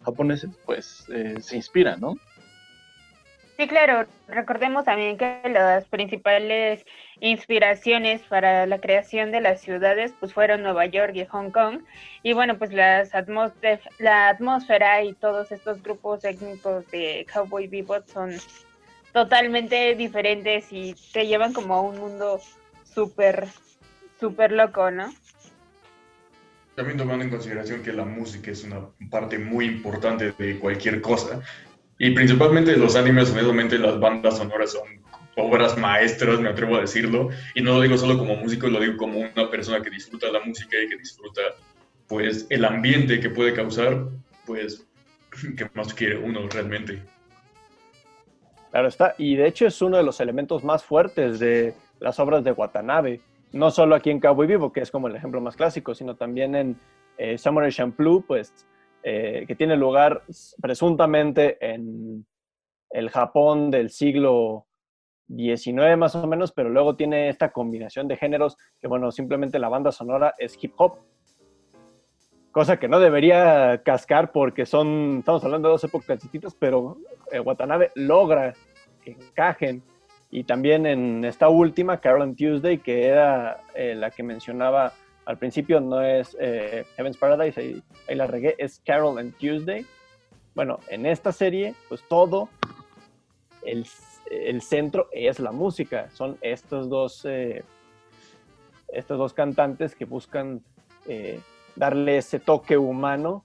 japoneses, 0.02 0.50
pues 0.64 1.04
eh, 1.12 1.34
se 1.40 1.56
inspira, 1.56 1.96
¿no? 1.96 2.16
Sí, 3.58 3.66
claro. 3.66 4.08
Recordemos 4.28 4.84
también 4.84 5.18
que 5.18 5.40
las 5.46 5.84
principales 5.86 6.84
inspiraciones 7.18 8.22
para 8.22 8.66
la 8.66 8.80
creación 8.80 9.32
de 9.32 9.40
las 9.40 9.60
ciudades 9.60 10.14
pues 10.20 10.32
fueron 10.32 10.62
Nueva 10.62 10.86
York 10.86 11.10
y 11.16 11.24
Hong 11.24 11.50
Kong. 11.50 11.80
Y 12.22 12.34
bueno, 12.34 12.56
pues 12.56 12.72
las 12.72 13.10
la 13.98 14.28
atmósfera 14.28 15.02
y 15.02 15.12
todos 15.14 15.50
estos 15.50 15.82
grupos 15.82 16.24
étnicos 16.24 16.88
de 16.92 17.26
Cowboy 17.32 17.66
Bebop 17.66 18.06
son 18.06 18.30
totalmente 19.12 19.96
diferentes 19.96 20.66
y 20.70 20.94
te 21.12 21.26
llevan 21.26 21.52
como 21.52 21.74
a 21.74 21.80
un 21.80 21.98
mundo 21.98 22.40
súper, 22.84 23.48
súper 24.20 24.52
loco, 24.52 24.92
¿no? 24.92 25.12
También 26.76 26.96
tomando 26.96 27.24
en 27.24 27.30
consideración 27.30 27.82
que 27.82 27.92
la 27.92 28.04
música 28.04 28.52
es 28.52 28.62
una 28.62 28.86
parte 29.10 29.36
muy 29.36 29.64
importante 29.64 30.30
de 30.38 30.60
cualquier 30.60 31.00
cosa, 31.00 31.40
y 31.98 32.10
principalmente 32.12 32.76
los 32.76 32.94
animes, 32.94 33.30
honestamente, 33.30 33.78
las 33.78 33.98
bandas 33.98 34.38
sonoras 34.38 34.72
son 34.72 34.86
obras 35.36 35.76
maestras, 35.76 36.40
me 36.40 36.48
atrevo 36.48 36.76
a 36.76 36.82
decirlo. 36.82 37.30
Y 37.54 37.62
no 37.62 37.74
lo 37.74 37.80
digo 37.80 37.98
solo 37.98 38.16
como 38.16 38.36
músico, 38.36 38.68
lo 38.68 38.80
digo 38.80 38.96
como 38.96 39.18
una 39.18 39.50
persona 39.50 39.82
que 39.82 39.90
disfruta 39.90 40.30
la 40.30 40.40
música 40.40 40.76
y 40.80 40.88
que 40.88 40.96
disfruta, 40.96 41.42
pues, 42.06 42.46
el 42.50 42.64
ambiente 42.64 43.18
que 43.18 43.30
puede 43.30 43.52
causar, 43.52 44.06
pues, 44.46 44.86
que 45.56 45.68
más 45.74 45.92
quiere 45.92 46.18
uno 46.18 46.48
realmente. 46.48 47.02
Claro 48.70 48.88
está, 48.88 49.14
y 49.18 49.34
de 49.34 49.48
hecho 49.48 49.66
es 49.66 49.80
uno 49.80 49.96
de 49.96 50.02
los 50.02 50.20
elementos 50.20 50.62
más 50.62 50.84
fuertes 50.84 51.40
de 51.40 51.74
las 52.00 52.20
obras 52.20 52.44
de 52.44 52.52
Watanabe, 52.52 53.20
no 53.52 53.70
solo 53.70 53.94
aquí 53.94 54.10
en 54.10 54.20
Cowboy 54.20 54.46
Vivo, 54.46 54.72
que 54.72 54.80
es 54.80 54.90
como 54.90 55.08
el 55.08 55.16
ejemplo 55.16 55.40
más 55.40 55.56
clásico, 55.56 55.94
sino 55.94 56.14
también 56.16 56.54
en 56.54 56.76
eh, 57.16 57.38
Samurai 57.38 57.72
Champloo, 57.72 58.20
pues 58.20 58.52
eh, 59.02 59.44
que 59.46 59.54
tiene 59.54 59.76
lugar 59.76 60.22
presuntamente 60.60 61.56
en 61.60 62.26
el 62.90 63.10
Japón 63.10 63.70
del 63.70 63.90
siglo 63.90 64.66
XIX 65.28 65.96
más 65.96 66.14
o 66.14 66.26
menos, 66.26 66.52
pero 66.52 66.70
luego 66.70 66.96
tiene 66.96 67.28
esta 67.28 67.52
combinación 67.52 68.08
de 68.08 68.16
géneros 68.16 68.56
que, 68.80 68.88
bueno, 68.88 69.10
simplemente 69.12 69.58
la 69.58 69.68
banda 69.68 69.92
sonora 69.92 70.34
es 70.38 70.58
hip 70.60 70.72
hop. 70.76 70.98
Cosa 72.50 72.78
que 72.78 72.88
no 72.88 72.98
debería 72.98 73.82
cascar 73.84 74.32
porque 74.32 74.66
son, 74.66 75.18
estamos 75.18 75.44
hablando 75.44 75.68
de 75.68 75.72
dos 75.72 75.84
épocas 75.84 76.20
distintas, 76.20 76.54
pero 76.54 76.96
eh, 77.30 77.40
Watanabe 77.40 77.92
logra 77.94 78.54
que 79.02 79.12
encajen. 79.12 79.82
Y 80.30 80.44
también 80.44 80.86
en 80.86 81.24
esta 81.24 81.48
última, 81.48 82.00
Carol 82.00 82.34
Tuesday, 82.34 82.78
que 82.78 83.06
era 83.06 83.62
eh, 83.74 83.94
la 83.94 84.10
que 84.10 84.22
mencionaba 84.22 84.92
al 85.28 85.36
principio 85.36 85.78
no 85.78 86.00
es 86.00 86.34
eh, 86.40 86.86
Heaven's 86.96 87.18
Paradise, 87.18 87.60
ahí, 87.60 87.82
la 88.16 88.26
regué, 88.26 88.54
es 88.56 88.80
Carol 88.80 89.18
and 89.18 89.36
Tuesday. 89.36 89.84
Bueno, 90.54 90.80
en 90.88 91.04
esta 91.04 91.32
serie, 91.32 91.74
pues 91.90 92.00
todo 92.08 92.48
el, 93.62 93.84
centro 94.62 95.10
es 95.12 95.38
la 95.38 95.52
música. 95.52 96.08
Son 96.14 96.38
estos 96.40 96.88
dos, 96.88 97.26
eh, 97.26 97.62
estos 98.88 99.18
dos 99.18 99.34
cantantes 99.34 99.94
que 99.94 100.06
buscan 100.06 100.62
eh, 101.06 101.40
darle 101.76 102.16
ese 102.16 102.40
toque 102.40 102.78
humano 102.78 103.44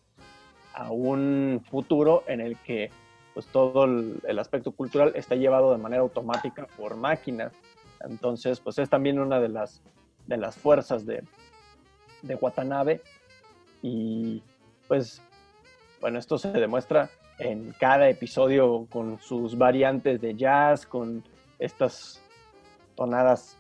a 0.74 0.90
un 0.90 1.66
futuro 1.70 2.24
en 2.28 2.40
el 2.40 2.56
que 2.60 2.92
pues 3.34 3.46
todo 3.48 3.84
el, 3.84 4.22
el, 4.26 4.40
aspecto 4.40 4.72
cultural 4.72 5.12
está 5.16 5.36
llevado 5.36 5.74
de 5.74 5.80
manera 5.80 6.02
automática 6.02 6.66
por 6.78 6.96
máquinas. 6.96 7.52
Entonces, 8.00 8.62
pues 8.62 8.78
es 8.80 8.90
también 8.90 9.20
una 9.20 9.42
de 9.42 9.50
las, 9.50 9.82
de 10.28 10.38
las 10.38 10.56
fuerzas 10.56 11.06
de, 11.06 11.24
de 12.24 12.36
Watanabe. 12.36 13.02
Y 13.84 14.42
pues, 14.88 15.22
bueno, 16.02 16.18
esto 16.18 16.38
se 16.40 16.52
demuestra 16.52 17.12
en 17.38 17.74
cada 17.80 18.10
episodio 18.10 18.88
con 18.90 19.20
sus 19.20 19.58
variantes 19.58 20.20
de 20.22 20.36
jazz, 20.36 20.86
con 20.86 21.24
estas 21.60 22.22
tonadas 22.96 23.58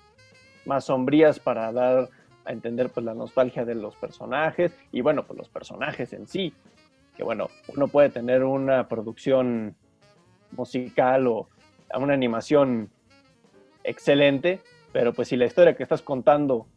más 0.66 0.86
sombrías 0.86 1.40
para 1.40 1.72
dar 1.72 2.10
a 2.46 2.52
entender 2.52 2.90
pues 2.90 3.06
la 3.06 3.14
nostalgia 3.14 3.66
de 3.66 3.76
los 3.76 3.96
personajes 3.96 4.76
y 4.92 5.02
bueno, 5.02 5.26
pues 5.26 5.38
los 5.38 5.50
personajes 5.50 6.14
en 6.14 6.28
sí, 6.28 6.54
que 7.16 7.24
bueno, 7.24 7.50
uno 7.76 7.88
puede 7.88 8.10
tener 8.10 8.44
una 8.44 8.88
producción 8.88 9.76
musical 10.52 11.28
o 11.28 11.48
una 11.96 12.14
animación 12.14 12.90
excelente, 13.84 14.62
pero 14.92 15.14
pues 15.14 15.28
si 15.30 15.38
la 15.38 15.46
historia 15.46 15.76
que 15.76 15.84
estás 15.84 16.02
contando 16.02 16.68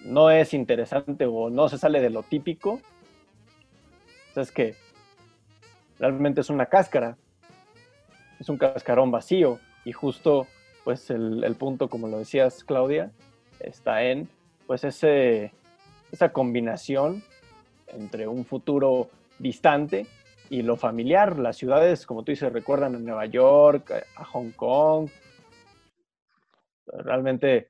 no 0.00 0.30
es 0.30 0.54
interesante 0.54 1.26
o 1.26 1.50
no 1.50 1.68
se 1.68 1.78
sale 1.78 2.00
de 2.00 2.10
lo 2.10 2.22
típico, 2.22 2.80
pues 4.34 4.48
es 4.48 4.52
que 4.52 4.74
realmente 5.98 6.40
es 6.40 6.50
una 6.50 6.66
cáscara, 6.66 7.16
es 8.38 8.48
un 8.48 8.58
cascarón 8.58 9.10
vacío 9.10 9.58
y 9.84 9.92
justo 9.92 10.46
pues 10.84 11.10
el, 11.10 11.56
punto, 11.58 11.88
como 11.88 12.06
lo 12.06 12.18
decías 12.18 12.62
Claudia, 12.62 13.10
está 13.58 14.04
en 14.04 14.28
pues 14.66 14.84
ese, 14.84 15.52
esa 16.12 16.32
combinación 16.32 17.24
entre 17.88 18.28
un 18.28 18.44
futuro 18.44 19.08
distante 19.38 20.06
y 20.50 20.62
lo 20.62 20.76
familiar. 20.76 21.38
Las 21.38 21.56
ciudades, 21.56 22.06
como 22.06 22.22
tú 22.22 22.32
dices, 22.32 22.52
recuerdan 22.52 22.94
a 22.94 22.98
Nueva 22.98 23.26
York, 23.26 23.92
a 24.16 24.24
Hong 24.24 24.50
Kong. 24.52 25.08
Realmente 26.86 27.68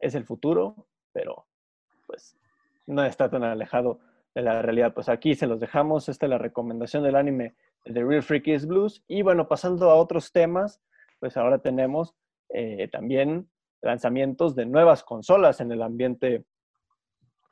es 0.00 0.14
el 0.14 0.24
futuro, 0.24 0.74
pero 1.12 1.46
pues 2.06 2.36
no 2.86 3.04
está 3.04 3.28
tan 3.30 3.44
alejado 3.44 4.00
de 4.34 4.42
la 4.42 4.62
realidad. 4.62 4.92
Pues 4.94 5.08
aquí 5.08 5.34
se 5.34 5.46
los 5.46 5.60
dejamos. 5.60 6.08
Esta 6.08 6.26
es 6.26 6.30
la 6.30 6.38
recomendación 6.38 7.02
del 7.02 7.16
anime 7.16 7.54
The 7.84 8.04
Real 8.04 8.22
Freaky 8.22 8.56
Blues. 8.66 9.02
Y 9.06 9.22
bueno, 9.22 9.48
pasando 9.48 9.90
a 9.90 9.94
otros 9.94 10.32
temas, 10.32 10.80
pues 11.18 11.36
ahora 11.36 11.58
tenemos 11.58 12.14
eh, 12.48 12.88
también 12.88 13.48
lanzamientos 13.82 14.54
de 14.54 14.66
nuevas 14.66 15.02
consolas 15.04 15.60
en 15.60 15.72
el 15.72 15.82
ambiente 15.82 16.44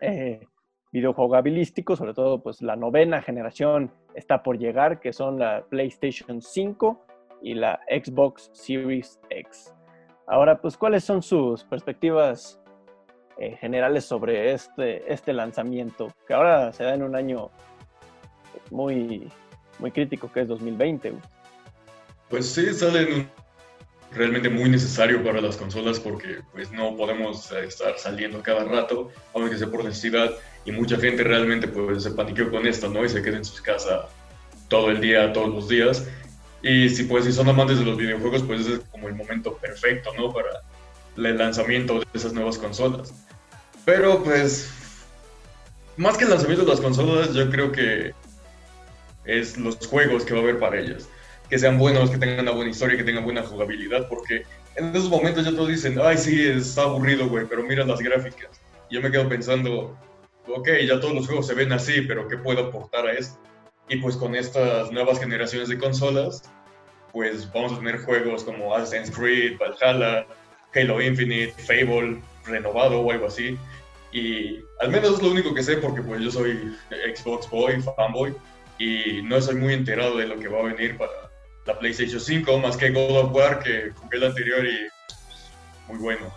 eh, 0.00 0.46
videojugabilístico, 0.92 1.96
sobre 1.96 2.14
todo 2.14 2.42
pues 2.42 2.62
la 2.62 2.76
novena 2.76 3.22
generación 3.22 3.92
está 4.14 4.42
por 4.42 4.58
llegar, 4.58 5.00
que 5.00 5.12
son 5.12 5.38
la 5.38 5.64
PlayStation 5.68 6.40
5 6.40 7.06
y 7.42 7.54
la 7.54 7.80
Xbox 7.88 8.50
Series 8.52 9.20
X. 9.30 9.74
Ahora, 10.26 10.60
pues, 10.60 10.76
¿cuáles 10.76 11.04
son 11.04 11.22
sus 11.22 11.64
perspectivas 11.64 12.60
eh, 13.38 13.56
generales 13.60 14.04
sobre 14.04 14.52
este, 14.52 15.12
este 15.12 15.32
lanzamiento, 15.32 16.12
que 16.26 16.34
ahora 16.34 16.72
se 16.72 16.84
da 16.84 16.94
en 16.94 17.02
un 17.02 17.14
año 17.14 17.50
muy, 18.70 19.30
muy 19.78 19.90
crítico, 19.90 20.30
que 20.32 20.40
es 20.40 20.48
2020. 20.48 21.14
Pues 22.28 22.46
sí, 22.46 22.72
sale 22.74 23.26
realmente 24.12 24.48
muy 24.48 24.68
necesario 24.68 25.22
para 25.22 25.40
las 25.40 25.56
consolas 25.56 26.00
porque 26.00 26.38
pues 26.52 26.72
no 26.72 26.96
podemos 26.96 27.52
estar 27.52 27.98
saliendo 27.98 28.42
cada 28.42 28.64
rato, 28.64 29.10
aunque 29.34 29.56
sea 29.56 29.68
por 29.68 29.84
necesidad, 29.84 30.32
y 30.64 30.72
mucha 30.72 30.96
gente 30.96 31.22
realmente 31.22 31.68
pues 31.68 32.02
se 32.02 32.10
paniqueó 32.10 32.50
con 32.50 32.66
esto, 32.66 32.88
¿no? 32.88 33.04
Y 33.04 33.08
se 33.08 33.22
queda 33.22 33.36
en 33.36 33.44
su 33.44 33.62
casa 33.62 34.08
todo 34.68 34.90
el 34.90 35.00
día, 35.00 35.32
todos 35.32 35.48
los 35.48 35.68
días. 35.68 36.06
Y 36.62 36.88
si 36.88 37.04
pues 37.04 37.24
si 37.24 37.32
son 37.32 37.48
amantes 37.48 37.78
de 37.78 37.84
los 37.84 37.96
videojuegos, 37.96 38.42
pues 38.42 38.66
es 38.66 38.80
como 38.90 39.08
el 39.08 39.14
momento 39.14 39.56
perfecto, 39.56 40.10
¿no? 40.16 40.32
Para 40.32 40.62
el 41.16 41.38
lanzamiento 41.38 42.00
de 42.00 42.06
esas 42.14 42.32
nuevas 42.32 42.58
consolas. 42.58 43.14
Pero 43.88 44.22
pues, 44.22 44.70
más 45.96 46.18
que 46.18 46.24
el 46.24 46.30
lanzamiento 46.30 46.62
de 46.62 46.72
las 46.72 46.80
consolas, 46.80 47.32
yo 47.32 47.48
creo 47.48 47.72
que 47.72 48.12
es 49.24 49.56
los 49.56 49.78
juegos 49.86 50.26
que 50.26 50.34
va 50.34 50.40
a 50.40 50.42
haber 50.42 50.58
para 50.58 50.78
ellas. 50.78 51.08
Que 51.48 51.58
sean 51.58 51.78
buenos, 51.78 52.10
que 52.10 52.18
tengan 52.18 52.40
una 52.40 52.50
buena 52.50 52.70
historia, 52.70 52.98
que 52.98 53.04
tengan 53.04 53.24
buena 53.24 53.42
jugabilidad, 53.42 54.06
porque 54.10 54.44
en 54.76 54.94
esos 54.94 55.08
momentos 55.08 55.42
ya 55.46 55.52
todos 55.52 55.68
dicen, 55.68 55.98
ay, 56.02 56.18
sí, 56.18 56.48
está 56.48 56.82
aburrido, 56.82 57.30
güey, 57.30 57.46
pero 57.46 57.62
mira 57.62 57.82
las 57.86 58.00
gráficas. 58.00 58.60
Y 58.90 58.96
yo 58.96 59.00
me 59.00 59.10
quedo 59.10 59.26
pensando, 59.26 59.96
ok, 60.46 60.68
ya 60.86 61.00
todos 61.00 61.14
los 61.14 61.26
juegos 61.26 61.46
se 61.46 61.54
ven 61.54 61.72
así, 61.72 62.02
pero 62.02 62.28
¿qué 62.28 62.36
puedo 62.36 62.66
aportar 62.66 63.06
a 63.06 63.12
esto? 63.14 63.40
Y 63.88 63.96
pues 64.02 64.18
con 64.18 64.34
estas 64.34 64.92
nuevas 64.92 65.18
generaciones 65.18 65.70
de 65.70 65.78
consolas, 65.78 66.42
pues 67.10 67.50
vamos 67.54 67.72
a 67.72 67.78
tener 67.78 68.02
juegos 68.02 68.44
como 68.44 68.74
Assassin's 68.74 69.10
Creed, 69.10 69.56
Valhalla, 69.58 70.26
Halo 70.74 71.00
Infinite, 71.00 71.54
Fable, 71.58 72.20
renovado 72.44 73.00
o 73.00 73.10
algo 73.10 73.26
así. 73.26 73.58
Y 74.12 74.60
al 74.80 74.90
menos 74.90 75.14
es 75.14 75.22
lo 75.22 75.30
único 75.30 75.54
que 75.54 75.62
sé 75.62 75.76
porque 75.76 76.02
pues 76.02 76.20
yo 76.22 76.30
soy 76.30 76.76
Xbox 77.14 77.48
Boy, 77.50 77.82
fanboy, 77.82 78.34
y 78.78 79.22
no 79.22 79.40
soy 79.40 79.56
muy 79.56 79.74
enterado 79.74 80.16
de 80.16 80.26
lo 80.26 80.38
que 80.38 80.48
va 80.48 80.60
a 80.60 80.72
venir 80.72 80.96
para 80.96 81.12
la 81.66 81.78
PlayStation 81.78 82.20
5, 82.20 82.58
más 82.58 82.76
que 82.76 82.90
God 82.90 83.18
of 83.18 83.34
War, 83.34 83.62
que 83.62 83.90
jugué 83.94 84.16
el 84.16 84.24
anterior 84.24 84.64
y 84.64 84.88
muy 85.88 85.98
bueno. 85.98 86.34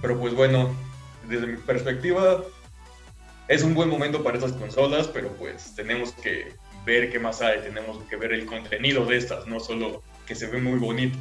Pero 0.00 0.18
pues 0.18 0.34
bueno, 0.34 0.74
desde 1.28 1.46
mi 1.46 1.56
perspectiva, 1.56 2.42
es 3.48 3.62
un 3.62 3.74
buen 3.74 3.88
momento 3.88 4.22
para 4.22 4.36
estas 4.36 4.52
consolas, 4.52 5.08
pero 5.08 5.28
pues 5.36 5.74
tenemos 5.74 6.12
que 6.12 6.52
ver 6.84 7.10
qué 7.10 7.18
más 7.18 7.40
hay, 7.40 7.60
tenemos 7.60 8.02
que 8.04 8.16
ver 8.16 8.32
el 8.32 8.46
contenido 8.46 9.06
de 9.06 9.16
estas, 9.16 9.46
no 9.46 9.60
solo 9.60 10.02
que 10.26 10.34
se 10.34 10.46
ve 10.46 10.58
muy 10.58 10.78
bonito. 10.78 11.18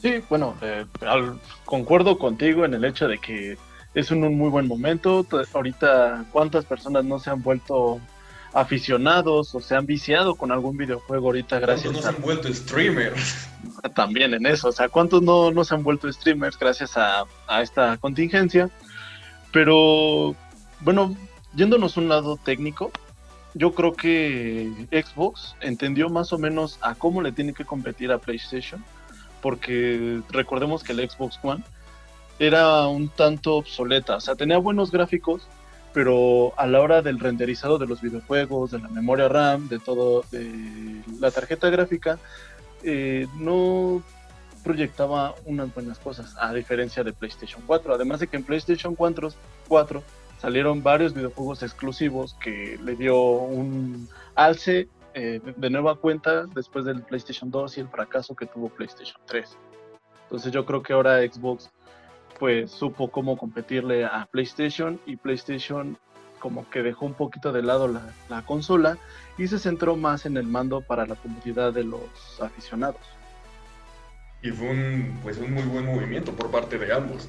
Sí, 0.00 0.22
bueno, 0.28 0.54
eh, 0.62 0.84
al- 1.00 1.38
concuerdo 1.64 2.18
contigo 2.18 2.64
en 2.64 2.74
el 2.74 2.84
hecho 2.84 3.08
de 3.08 3.18
que 3.18 3.56
es 3.94 4.10
un, 4.10 4.22
un 4.24 4.36
muy 4.36 4.50
buen 4.50 4.66
momento. 4.66 5.24
T- 5.24 5.36
Ahorita, 5.54 6.24
¿cuántas 6.32 6.64
personas 6.64 7.04
no 7.04 7.18
se 7.18 7.30
han 7.30 7.42
vuelto 7.42 8.00
aficionados 8.52 9.54
o 9.54 9.60
se 9.60 9.74
han 9.74 9.84
viciado 9.86 10.34
con 10.34 10.50
algún 10.50 10.76
videojuego 10.78 11.26
ahorita 11.26 11.58
¿Cuántos 11.60 11.68
gracias 11.68 11.92
no 11.94 12.00
se 12.02 12.06
a, 12.06 12.10
han 12.10 12.20
vuelto 12.22 12.52
streamers? 12.52 13.48
también 13.94 14.34
en 14.34 14.46
eso? 14.46 14.68
O 14.68 14.72
sea, 14.72 14.88
¿cuántos 14.88 15.22
no, 15.22 15.50
no 15.50 15.64
se 15.64 15.74
han 15.74 15.82
vuelto 15.82 16.10
streamers 16.12 16.58
gracias 16.58 16.96
a, 16.96 17.24
a 17.48 17.62
esta 17.62 17.96
contingencia? 17.98 18.70
Pero, 19.52 20.34
bueno, 20.80 21.16
yéndonos 21.54 21.96
a 21.96 22.00
un 22.00 22.08
lado 22.08 22.36
técnico, 22.42 22.90
yo 23.54 23.72
creo 23.74 23.94
que 23.94 24.70
Xbox 24.90 25.56
entendió 25.60 26.10
más 26.10 26.32
o 26.32 26.38
menos 26.38 26.78
a 26.82 26.94
cómo 26.94 27.22
le 27.22 27.32
tiene 27.32 27.54
que 27.54 27.64
competir 27.64 28.12
a 28.12 28.18
PlayStation, 28.18 28.84
porque 29.46 30.22
recordemos 30.30 30.82
que 30.82 30.90
el 30.90 31.08
Xbox 31.08 31.38
One 31.40 31.62
era 32.40 32.88
un 32.88 33.08
tanto 33.08 33.54
obsoleta, 33.54 34.16
o 34.16 34.20
sea, 34.20 34.34
tenía 34.34 34.58
buenos 34.58 34.90
gráficos, 34.90 35.46
pero 35.94 36.52
a 36.56 36.66
la 36.66 36.80
hora 36.80 37.00
del 37.00 37.20
renderizado 37.20 37.78
de 37.78 37.86
los 37.86 38.00
videojuegos, 38.00 38.72
de 38.72 38.80
la 38.80 38.88
memoria 38.88 39.28
RAM, 39.28 39.68
de 39.68 39.78
todo, 39.78 40.24
de 40.32 41.00
la 41.20 41.30
tarjeta 41.30 41.70
gráfica, 41.70 42.18
eh, 42.82 43.28
no 43.36 44.02
proyectaba 44.64 45.36
unas 45.44 45.72
buenas 45.72 46.00
cosas, 46.00 46.34
a 46.40 46.52
diferencia 46.52 47.04
de 47.04 47.12
PlayStation 47.12 47.62
4. 47.68 47.94
Además 47.94 48.18
de 48.18 48.26
que 48.26 48.38
en 48.38 48.42
PlayStation 48.42 48.96
4, 48.96 49.28
4 49.68 50.02
salieron 50.40 50.82
varios 50.82 51.14
videojuegos 51.14 51.62
exclusivos 51.62 52.34
que 52.34 52.80
le 52.82 52.96
dio 52.96 53.16
un 53.16 54.08
alce 54.34 54.88
eh, 55.16 55.40
de- 55.56 55.70
nueva 55.70 55.96
cuenta 55.96 56.44
después 56.54 56.84
del 56.84 57.02
PlayStation 57.02 57.50
2 57.50 57.78
y 57.78 57.80
el 57.80 57.88
fracaso 57.88 58.36
que 58.36 58.44
tuvo 58.46 58.68
PlayStation 58.68 59.18
3. 59.26 59.56
Entonces 60.24 60.52
yo 60.52 60.66
creo 60.66 60.82
que 60.82 60.92
ahora 60.92 61.18
Xbox 61.20 61.70
pues 62.38 62.70
supo 62.70 63.10
cómo 63.10 63.38
competirle 63.38 64.04
a 64.04 64.28
PlayStation 64.30 65.00
y 65.06 65.16
PlayStation 65.16 65.96
como 66.38 66.68
que 66.68 66.82
dejó 66.82 67.06
un 67.06 67.14
poquito 67.14 67.50
de 67.50 67.62
lado 67.62 67.88
la, 67.88 68.12
la 68.28 68.42
consola 68.44 68.98
y 69.38 69.46
se 69.48 69.58
centró 69.58 69.96
más 69.96 70.26
en 70.26 70.36
el 70.36 70.46
mando 70.46 70.82
para 70.82 71.06
la 71.06 71.14
comodidad 71.14 71.72
de 71.72 71.84
los 71.84 72.38
aficionados. 72.42 73.00
Y 74.42 74.50
fue 74.50 74.68
un, 74.68 75.18
pues, 75.22 75.38
un 75.38 75.54
muy 75.54 75.62
buen 75.62 75.86
movimiento 75.86 76.30
por 76.32 76.50
parte 76.50 76.76
de 76.76 76.92
ambos. 76.92 77.26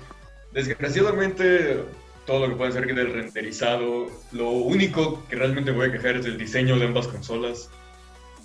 Desgraciadamente, 0.52 1.86
todo 2.28 2.42
lo 2.42 2.50
que 2.50 2.56
puede 2.58 2.74
ser 2.74 2.94
del 2.94 3.14
renderizado, 3.14 4.08
lo 4.34 4.50
único 4.50 5.26
que 5.28 5.38
realmente 5.38 5.72
voy 5.72 5.88
a 5.88 5.92
quejar 5.92 6.18
es 6.18 6.26
el 6.26 6.38
diseño 6.38 6.78
de 6.78 6.86
ambas 6.86 7.08
consolas. 7.08 7.72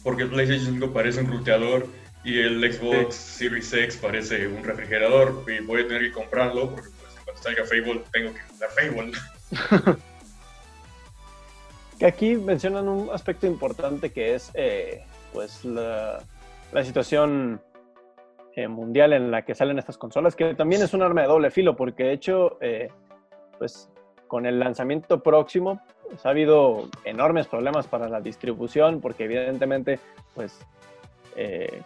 Porque 0.05 0.23
el 0.23 0.31
PlayStation 0.31 0.75
5 0.75 0.93
parece 0.93 1.21
un 1.21 1.27
ruteador 1.27 1.87
y 2.25 2.41
el 2.41 2.73
Xbox 2.73 3.15
Series 3.15 3.73
X 3.73 3.97
parece 3.97 4.47
un 4.47 4.63
refrigerador. 4.63 5.45
Y 5.49 5.63
voy 5.65 5.83
a 5.83 5.89
tener 5.89 6.03
que 6.03 6.13
comprarlo 6.13 6.71
porque 6.71 6.89
pues, 7.01 7.13
cuando 7.25 7.43
salga 7.43 7.65
Fable 7.65 8.03
tengo 8.13 8.33
que 8.33 8.41
jugar 8.41 8.71
Fable. 8.71 9.97
Aquí 12.07 12.37
mencionan 12.37 12.89
un 12.89 13.11
aspecto 13.11 13.47
importante 13.47 14.11
que 14.11 14.35
es 14.35 14.51
eh, 14.55 15.05
pues 15.33 15.65
la, 15.65 16.23
la 16.73 16.85
situación 16.85 17.61
eh, 18.55 18.69
mundial 18.69 19.13
en 19.13 19.31
la 19.31 19.45
que 19.45 19.55
salen 19.55 19.79
estas 19.79 19.99
consolas, 19.99 20.37
que 20.37 20.55
también 20.55 20.83
es 20.83 20.93
un 20.95 21.03
arma 21.03 21.23
de 21.23 21.29
doble 21.29 21.51
filo, 21.51 21.75
porque 21.75 22.05
de 22.05 22.13
hecho, 22.13 22.59
eh, 22.61 22.91
pues 23.63 23.89
con 24.27 24.45
el 24.45 24.59
lanzamiento 24.59 25.23
próximo, 25.23 25.81
pues, 26.09 26.27
ha 26.27 26.31
habido 26.31 26.89
enormes 27.05 27.47
problemas 27.47 27.87
para 27.87 28.09
la 28.09 28.21
distribución, 28.21 29.01
porque 29.01 29.23
evidentemente, 29.23 30.01
pues 30.35 30.59
eh, 31.37 31.81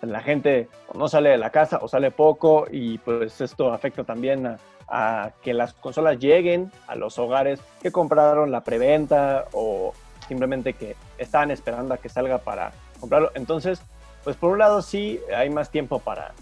la 0.00 0.22
gente 0.22 0.70
no 0.94 1.06
sale 1.06 1.28
de 1.28 1.36
la 1.36 1.50
casa 1.50 1.80
o 1.82 1.86
sale 1.86 2.10
poco, 2.10 2.66
y 2.70 2.96
pues 2.96 3.42
esto 3.42 3.74
afecta 3.74 4.04
también 4.04 4.46
a, 4.46 4.58
a 4.88 5.32
que 5.42 5.52
las 5.52 5.74
consolas 5.74 6.18
lleguen 6.18 6.72
a 6.86 6.94
los 6.94 7.18
hogares 7.18 7.60
que 7.82 7.92
compraron 7.92 8.50
la 8.50 8.62
preventa 8.64 9.48
o 9.52 9.92
simplemente 10.26 10.72
que 10.72 10.96
estaban 11.18 11.50
esperando 11.50 11.92
a 11.92 11.98
que 11.98 12.08
salga 12.08 12.38
para 12.38 12.72
comprarlo. 12.98 13.32
Entonces, 13.34 13.82
pues 14.24 14.34
por 14.34 14.50
un 14.50 14.60
lado 14.60 14.80
sí 14.80 15.20
hay 15.36 15.50
más 15.50 15.70
tiempo 15.70 15.98
para, 15.98 16.32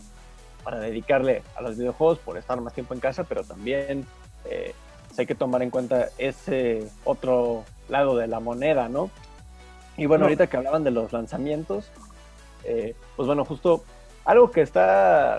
para 0.62 0.78
dedicarle 0.78 1.42
a 1.56 1.60
los 1.60 1.76
videojuegos 1.76 2.20
por 2.20 2.38
estar 2.38 2.60
más 2.60 2.72
tiempo 2.72 2.94
en 2.94 3.00
casa, 3.00 3.24
pero 3.24 3.42
también 3.42 4.06
eh, 4.44 4.74
pues 5.06 5.18
hay 5.18 5.26
que 5.26 5.34
tomar 5.34 5.62
en 5.62 5.70
cuenta 5.70 6.08
ese 6.18 6.88
otro 7.04 7.64
lado 7.88 8.16
de 8.16 8.26
la 8.26 8.40
moneda, 8.40 8.88
¿no? 8.88 9.10
Y 9.96 10.06
bueno, 10.06 10.22
No. 10.22 10.26
ahorita 10.26 10.48
que 10.48 10.56
hablaban 10.56 10.82
de 10.84 10.90
los 10.90 11.12
lanzamientos, 11.12 11.90
eh, 12.64 12.94
pues 13.16 13.26
bueno, 13.26 13.44
justo 13.44 13.84
algo 14.24 14.50
que 14.50 14.62
está 14.62 15.38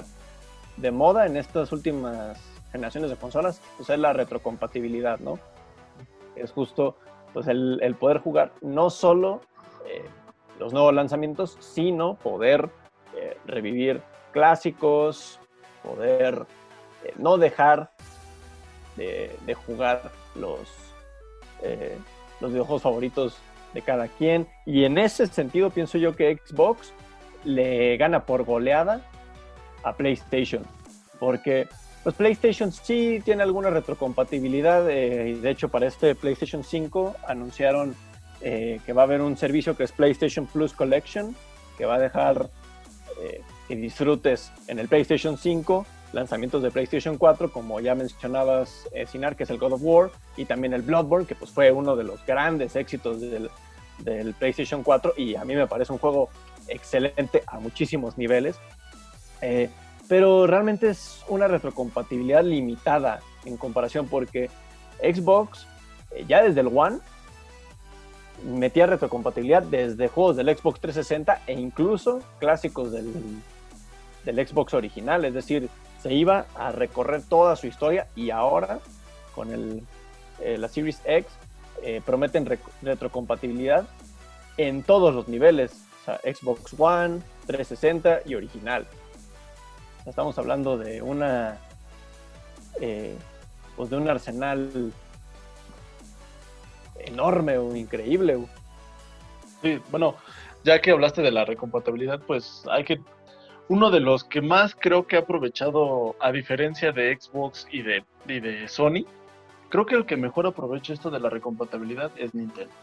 de 0.78 0.92
moda 0.92 1.26
en 1.26 1.38
estas 1.38 1.72
últimas 1.72 2.40
generaciones 2.72 3.10
de 3.10 3.16
consolas, 3.18 3.62
pues 3.78 3.90
es 3.90 4.00
la 4.00 4.14
retrocompatibilidad, 4.14 5.20
¿no? 5.20 5.40
Es 6.36 6.52
justo 6.52 6.96
pues 7.34 7.48
el, 7.48 7.80
el 7.82 7.96
poder 7.96 8.20
jugar 8.20 8.52
no 8.62 8.90
solo 8.90 9.42
eh, 9.86 10.06
los 10.60 10.72
nuevos 10.72 10.94
lanzamientos, 10.94 11.58
sino 11.60 12.16
poder 12.16 12.70
eh, 13.16 13.38
revivir 13.46 14.02
clásicos, 14.32 15.40
poder 15.84 16.46
no 17.18 17.38
dejar 17.38 17.92
de, 18.96 19.54
jugar 19.66 20.12
los, 20.36 20.60
eh, 21.62 21.98
los 22.40 22.52
videojuegos 22.52 22.82
favoritos 22.82 23.38
de 23.74 23.82
cada 23.82 24.08
quien. 24.08 24.48
Y 24.66 24.86
en 24.86 24.98
ese 24.98 25.28
sentido 25.28 25.70
pienso 25.70 25.98
yo 25.98 26.16
que 26.16 26.40
Xbox 26.46 26.94
le 27.44 27.98
gana 27.98 28.26
por 28.26 28.44
goleada 28.44 29.02
a 29.84 29.94
PlayStation. 29.94 30.64
Porque 31.20 31.68
pues 32.04 32.16
PlayStation 32.16 32.72
sí 32.72 33.22
tiene 33.24 33.44
alguna 33.44 33.70
retrocompatibilidad. 33.70 34.90
eh, 34.90 35.38
de 35.42 35.50
hecho 35.50 35.70
para 35.70 35.88
este 35.88 36.16
PlayStation 36.16 36.64
5 36.64 37.16
anunciaron 37.28 37.96
eh, 38.42 38.80
que 38.86 38.94
va 38.94 39.04
a 39.04 39.06
haber 39.06 39.22
un 39.22 39.38
servicio 39.38 39.76
que 39.76 39.84
es 39.84 39.92
PlayStation 39.92 40.46
Plus 40.46 40.74
Collection, 40.74 41.36
que 41.78 41.86
va 41.86 41.96
a 41.96 42.00
dejar 42.00 42.50
eh, 43.22 43.42
que 43.68 43.76
disfrutes 43.76 44.52
en 44.68 44.78
el 44.78 44.88
PlayStation 44.88 45.38
5 45.38 45.86
lanzamientos 46.16 46.64
de 46.64 46.72
PlayStation 46.72 47.18
4, 47.18 47.52
como 47.52 47.82
ya 47.82 47.94
mencionabas, 47.94 48.88
eh, 48.94 49.06
Sinar, 49.06 49.36
que 49.36 49.44
es 49.44 49.50
el 49.50 49.58
God 49.58 49.74
of 49.74 49.82
War, 49.84 50.12
y 50.38 50.46
también 50.46 50.74
el 50.74 50.82
Bloodborne, 50.82 51.28
que 51.28 51.36
pues 51.36 51.52
fue 51.52 51.72
uno 51.72 51.98
de 51.98 52.06
los 52.06 52.26
grandes 52.26 52.76
éxitos 52.76 53.20
del, 53.20 53.50
PlayStation 54.40 54.82
4, 54.82 55.14
y 55.18 55.36
a 55.36 55.44
mí 55.44 55.56
me 55.56 55.68
parece 55.68 55.92
un 55.92 56.00
juego 56.00 56.30
excelente 56.68 57.44
a 57.46 57.60
muchísimos 57.60 58.18
niveles. 58.18 58.56
Eh, 59.42 59.70
pero 60.08 60.48
realmente 60.48 60.90
es 60.90 61.24
una 61.28 61.48
retrocompatibilidad 61.48 62.44
limitada 62.44 63.20
en 63.44 63.58
comparación 63.58 64.08
porque 64.08 64.50
Xbox 65.00 65.68
eh, 66.12 66.26
ya 66.28 66.44
desde 66.44 66.62
el 66.62 66.68
One 66.68 67.00
metía 68.44 68.86
retrocompatibilidad 68.86 69.64
desde 69.64 70.08
juegos 70.08 70.38
del 70.38 70.56
Xbox 70.56 70.80
360 70.80 71.42
e 71.48 71.54
incluso 71.54 72.22
clásicos 72.40 72.92
del, 72.92 73.14
del 74.24 74.48
Xbox 74.48 74.74
original, 74.74 75.26
es 75.26 75.34
decir, 75.34 75.70
se 76.06 76.14
iba 76.14 76.46
a 76.54 76.72
recorrer 76.72 77.24
toda 77.24 77.56
su 77.56 77.66
historia 77.66 78.06
y 78.16 78.30
ahora 78.30 78.78
con 79.34 79.52
el, 79.52 79.82
eh, 80.40 80.56
la 80.56 80.68
Series 80.68 81.02
X 81.04 81.26
eh, 81.82 82.00
prometen 82.06 82.46
re- 82.46 82.60
retrocompatibilidad 82.84 83.88
en 84.58 84.84
todos 84.84 85.16
los 85.16 85.28
niveles, 85.28 85.72
Xbox 86.24 86.76
One, 86.78 87.22
360 87.48 88.20
y 88.28 88.36
original. 88.36 88.86
Estamos 90.06 90.38
hablando 90.38 90.78
de 90.78 91.02
una 91.02 91.58
eh, 92.80 93.18
pues 93.76 93.90
de 93.90 93.98
un 93.98 94.08
arsenal 94.08 94.94
enorme 97.00 97.58
o 97.58 97.76
increíble. 97.76 98.46
Sí, 99.64 99.82
bueno, 99.90 100.14
ya 100.64 100.80
que 100.82 100.92
hablaste 100.92 101.24
de 101.24 101.32
la 101.32 101.46
recompatibilidad, 101.46 102.20
pues 102.20 102.62
hay 102.70 102.84
que. 102.84 103.02
Uno 103.68 103.90
de 103.90 104.00
los 104.00 104.24
que 104.24 104.42
más 104.42 104.76
creo 104.76 105.08
que 105.08 105.16
ha 105.16 105.20
aprovechado, 105.20 106.16
a 106.20 106.32
diferencia 106.32 106.92
de 106.92 107.18
Xbox 107.20 107.68
y 107.72 107.82
de, 107.82 108.04
y 108.28 108.40
de 108.40 108.68
Sony, 108.68 109.06
creo 109.70 109.86
que 109.86 109.96
el 109.96 110.06
que 110.06 110.18
mejor 110.18 110.46
aprovecha 110.46 110.94
esto 110.94 111.10
de 111.10 111.20
la 111.20 111.30
recompatibilidad 111.30 112.12
es 112.18 112.36
Nintendo. 112.36 112.74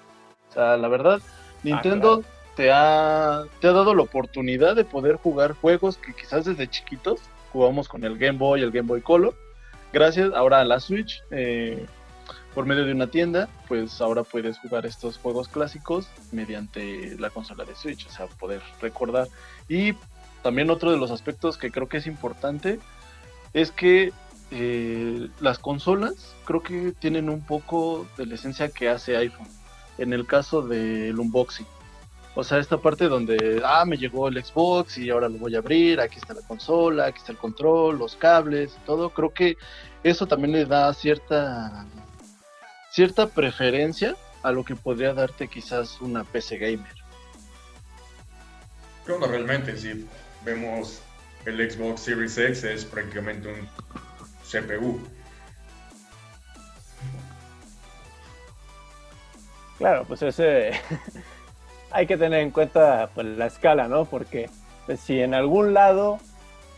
O 0.50 0.52
sea, 0.52 0.76
la 0.76 0.88
verdad, 0.88 1.20
Nintendo 1.62 2.24
te, 2.56 2.70
ha, 2.72 3.44
te 3.60 3.68
ha 3.68 3.72
dado 3.72 3.94
la 3.94 4.02
oportunidad 4.02 4.76
de 4.76 4.84
poder 4.84 5.16
jugar 5.16 5.52
juegos 5.52 5.96
que 5.96 6.12
quizás 6.12 6.44
desde 6.44 6.68
chiquitos 6.68 7.20
jugamos 7.52 7.88
con 7.88 8.04
el 8.04 8.18
Game 8.18 8.38
Boy, 8.38 8.62
el 8.62 8.70
Game 8.70 8.88
Boy 8.88 9.02
Color. 9.02 9.34
Gracias 9.92 10.32
ahora 10.34 10.60
a 10.60 10.64
la 10.64 10.80
Switch, 10.80 11.22
eh, 11.30 11.86
por 12.54 12.66
medio 12.66 12.84
de 12.84 12.92
una 12.92 13.06
tienda, 13.06 13.48
pues 13.68 14.00
ahora 14.00 14.24
puedes 14.24 14.58
jugar 14.58 14.84
estos 14.84 15.18
juegos 15.18 15.48
clásicos 15.48 16.08
mediante 16.32 17.16
la 17.18 17.30
consola 17.30 17.64
de 17.64 17.74
Switch, 17.74 18.06
o 18.06 18.10
sea, 18.10 18.26
poder 18.26 18.60
recordar. 18.80 19.28
Y 19.68 19.94
también 20.42 20.70
otro 20.70 20.90
de 20.90 20.96
los 20.96 21.10
aspectos 21.10 21.56
que 21.56 21.70
creo 21.70 21.88
que 21.88 21.98
es 21.98 22.06
importante 22.06 22.78
es 23.52 23.70
que 23.70 24.12
eh, 24.50 25.28
las 25.40 25.58
consolas 25.58 26.34
creo 26.44 26.62
que 26.62 26.92
tienen 26.98 27.30
un 27.30 27.40
poco 27.40 28.06
de 28.16 28.26
la 28.26 28.34
esencia 28.34 28.68
que 28.68 28.88
hace 28.88 29.16
iPhone. 29.16 29.48
En 29.98 30.12
el 30.12 30.26
caso 30.26 30.62
del 30.62 31.18
unboxing. 31.18 31.66
O 32.34 32.42
sea, 32.42 32.58
esta 32.58 32.78
parte 32.78 33.08
donde, 33.08 33.60
ah, 33.64 33.84
me 33.84 33.98
llegó 33.98 34.28
el 34.28 34.42
Xbox 34.42 34.96
y 34.96 35.10
ahora 35.10 35.28
lo 35.28 35.36
voy 35.36 35.54
a 35.54 35.58
abrir, 35.58 36.00
aquí 36.00 36.18
está 36.18 36.32
la 36.32 36.40
consola, 36.40 37.06
aquí 37.06 37.18
está 37.18 37.32
el 37.32 37.38
control, 37.38 37.98
los 37.98 38.16
cables, 38.16 38.76
todo. 38.86 39.10
Creo 39.10 39.34
que 39.34 39.58
eso 40.02 40.26
también 40.26 40.52
le 40.52 40.64
da 40.64 40.92
cierta, 40.94 41.86
cierta 42.90 43.26
preferencia 43.26 44.16
a 44.42 44.50
lo 44.50 44.64
que 44.64 44.74
podría 44.74 45.12
darte 45.12 45.46
quizás 45.46 46.00
una 46.00 46.24
PC 46.24 46.56
gamer. 46.56 47.02
Bueno, 49.06 49.26
realmente, 49.26 49.76
si 49.76 50.06
vemos 50.44 51.02
el 51.44 51.70
Xbox 51.70 52.02
Series 52.02 52.38
X 52.38 52.64
es 52.64 52.84
prácticamente 52.84 53.48
un 53.48 53.68
CPU. 54.48 55.00
Claro, 59.78 60.04
pues 60.06 60.22
ese 60.22 60.72
hay 61.90 62.06
que 62.06 62.16
tener 62.16 62.40
en 62.40 62.50
cuenta 62.50 63.10
pues, 63.14 63.26
la 63.26 63.46
escala, 63.46 63.88
¿no? 63.88 64.04
Porque 64.04 64.48
pues, 64.86 65.00
si 65.00 65.20
en 65.20 65.34
algún 65.34 65.74
lado 65.74 66.18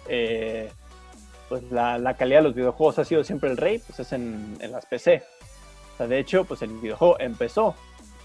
eh, 0.09 0.70
pues 1.48 1.62
la, 1.70 1.98
la, 1.98 2.14
calidad 2.14 2.38
de 2.38 2.44
los 2.44 2.55
videojuegos 2.55 2.98
ha 2.98 3.05
sido 3.05 3.24
siempre 3.24 3.50
el 3.50 3.57
rey, 3.57 3.79
pues 3.79 4.00
es 4.00 4.12
en, 4.12 4.57
en, 4.61 4.72
las 4.72 4.87
PC. 4.87 5.22
O 5.94 5.96
sea, 5.98 6.07
de 6.07 6.18
hecho, 6.18 6.44
pues 6.44 6.62
el 6.62 6.70
videojuego 6.70 7.20
empezó 7.20 7.74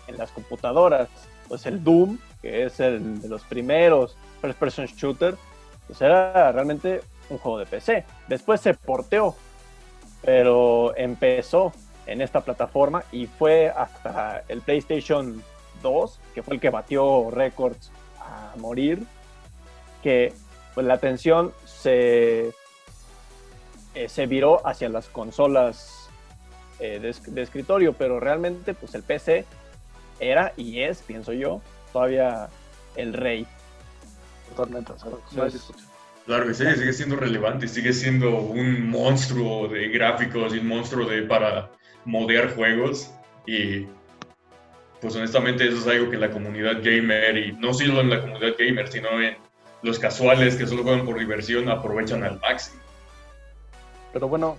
en 0.07 0.17
las 0.17 0.31
computadoras. 0.31 1.09
Pues 1.47 1.65
el 1.65 1.83
Doom, 1.83 2.17
que 2.41 2.65
es 2.65 2.79
el 2.79 3.21
de 3.21 3.27
los 3.27 3.43
primeros 3.43 4.15
first 4.41 4.59
person 4.59 4.85
shooter, 4.85 5.35
pues 5.87 6.01
era 6.01 6.51
realmente 6.51 7.01
un 7.29 7.37
juego 7.37 7.59
de 7.59 7.65
PC. 7.65 8.05
Después 8.27 8.61
se 8.61 8.73
porteó, 8.73 9.35
pero 10.21 10.95
empezó 10.95 11.73
en 12.05 12.21
esta 12.21 12.41
plataforma 12.41 13.03
y 13.11 13.27
fue 13.27 13.69
hasta 13.69 14.43
el 14.47 14.61
PlayStation 14.61 15.43
2, 15.81 16.19
que 16.33 16.43
fue 16.43 16.55
el 16.55 16.59
que 16.59 16.69
batió 16.69 17.29
récords 17.31 17.91
a 18.19 18.53
morir, 18.57 19.05
que 20.01 20.33
pues 20.73 20.85
la 20.85 20.95
atención 20.95 21.53
se, 21.65 22.51
eh, 23.95 24.09
se 24.09 24.25
viró 24.25 24.65
hacia 24.65 24.89
las 24.89 25.07
consolas 25.07 26.09
eh, 26.79 26.99
de, 26.99 27.31
de, 27.31 27.41
escritorio, 27.41 27.93
pero 27.93 28.19
realmente 28.19 28.73
pues 28.73 28.95
el 28.95 29.03
PC 29.03 29.45
era 30.19 30.53
y 30.55 30.81
es, 30.81 31.01
pienso 31.01 31.33
yo, 31.33 31.61
todavía 31.91 32.49
el 32.95 33.13
rey. 33.13 33.47
Totalmente, 34.49 34.93
Entonces, 34.93 35.71
Claro 36.25 36.45
que 36.45 36.53
sigue, 36.53 36.75
sigue 36.75 36.93
siendo 36.93 37.15
relevante, 37.15 37.67
sigue 37.67 37.91
siendo 37.91 38.37
un 38.39 38.87
monstruo 38.87 39.67
de 39.67 39.87
gráficos 39.87 40.53
y 40.53 40.59
un 40.59 40.67
monstruo 40.67 41.07
de 41.07 41.23
para 41.23 41.71
modear 42.05 42.53
juegos 42.55 43.11
y 43.47 43.87
pues 45.01 45.15
honestamente 45.15 45.67
eso 45.67 45.77
es 45.77 45.87
algo 45.87 46.11
que 46.11 46.17
la 46.17 46.29
comunidad 46.29 46.83
gamer 46.83 47.37
y 47.37 47.53
no 47.53 47.73
solo 47.73 48.01
en 48.01 48.09
la 48.09 48.21
comunidad 48.21 48.53
gamer, 48.59 48.87
sino 48.89 49.21
en 49.21 49.37
los 49.81 49.97
casuales 49.97 50.55
que 50.55 50.67
solo 50.67 50.83
juegan 50.83 51.05
por 51.05 51.17
diversión 51.17 51.69
aprovechan 51.69 52.23
al 52.23 52.39
máximo. 52.39 52.81
Pero 54.11 54.27
bueno, 54.27 54.57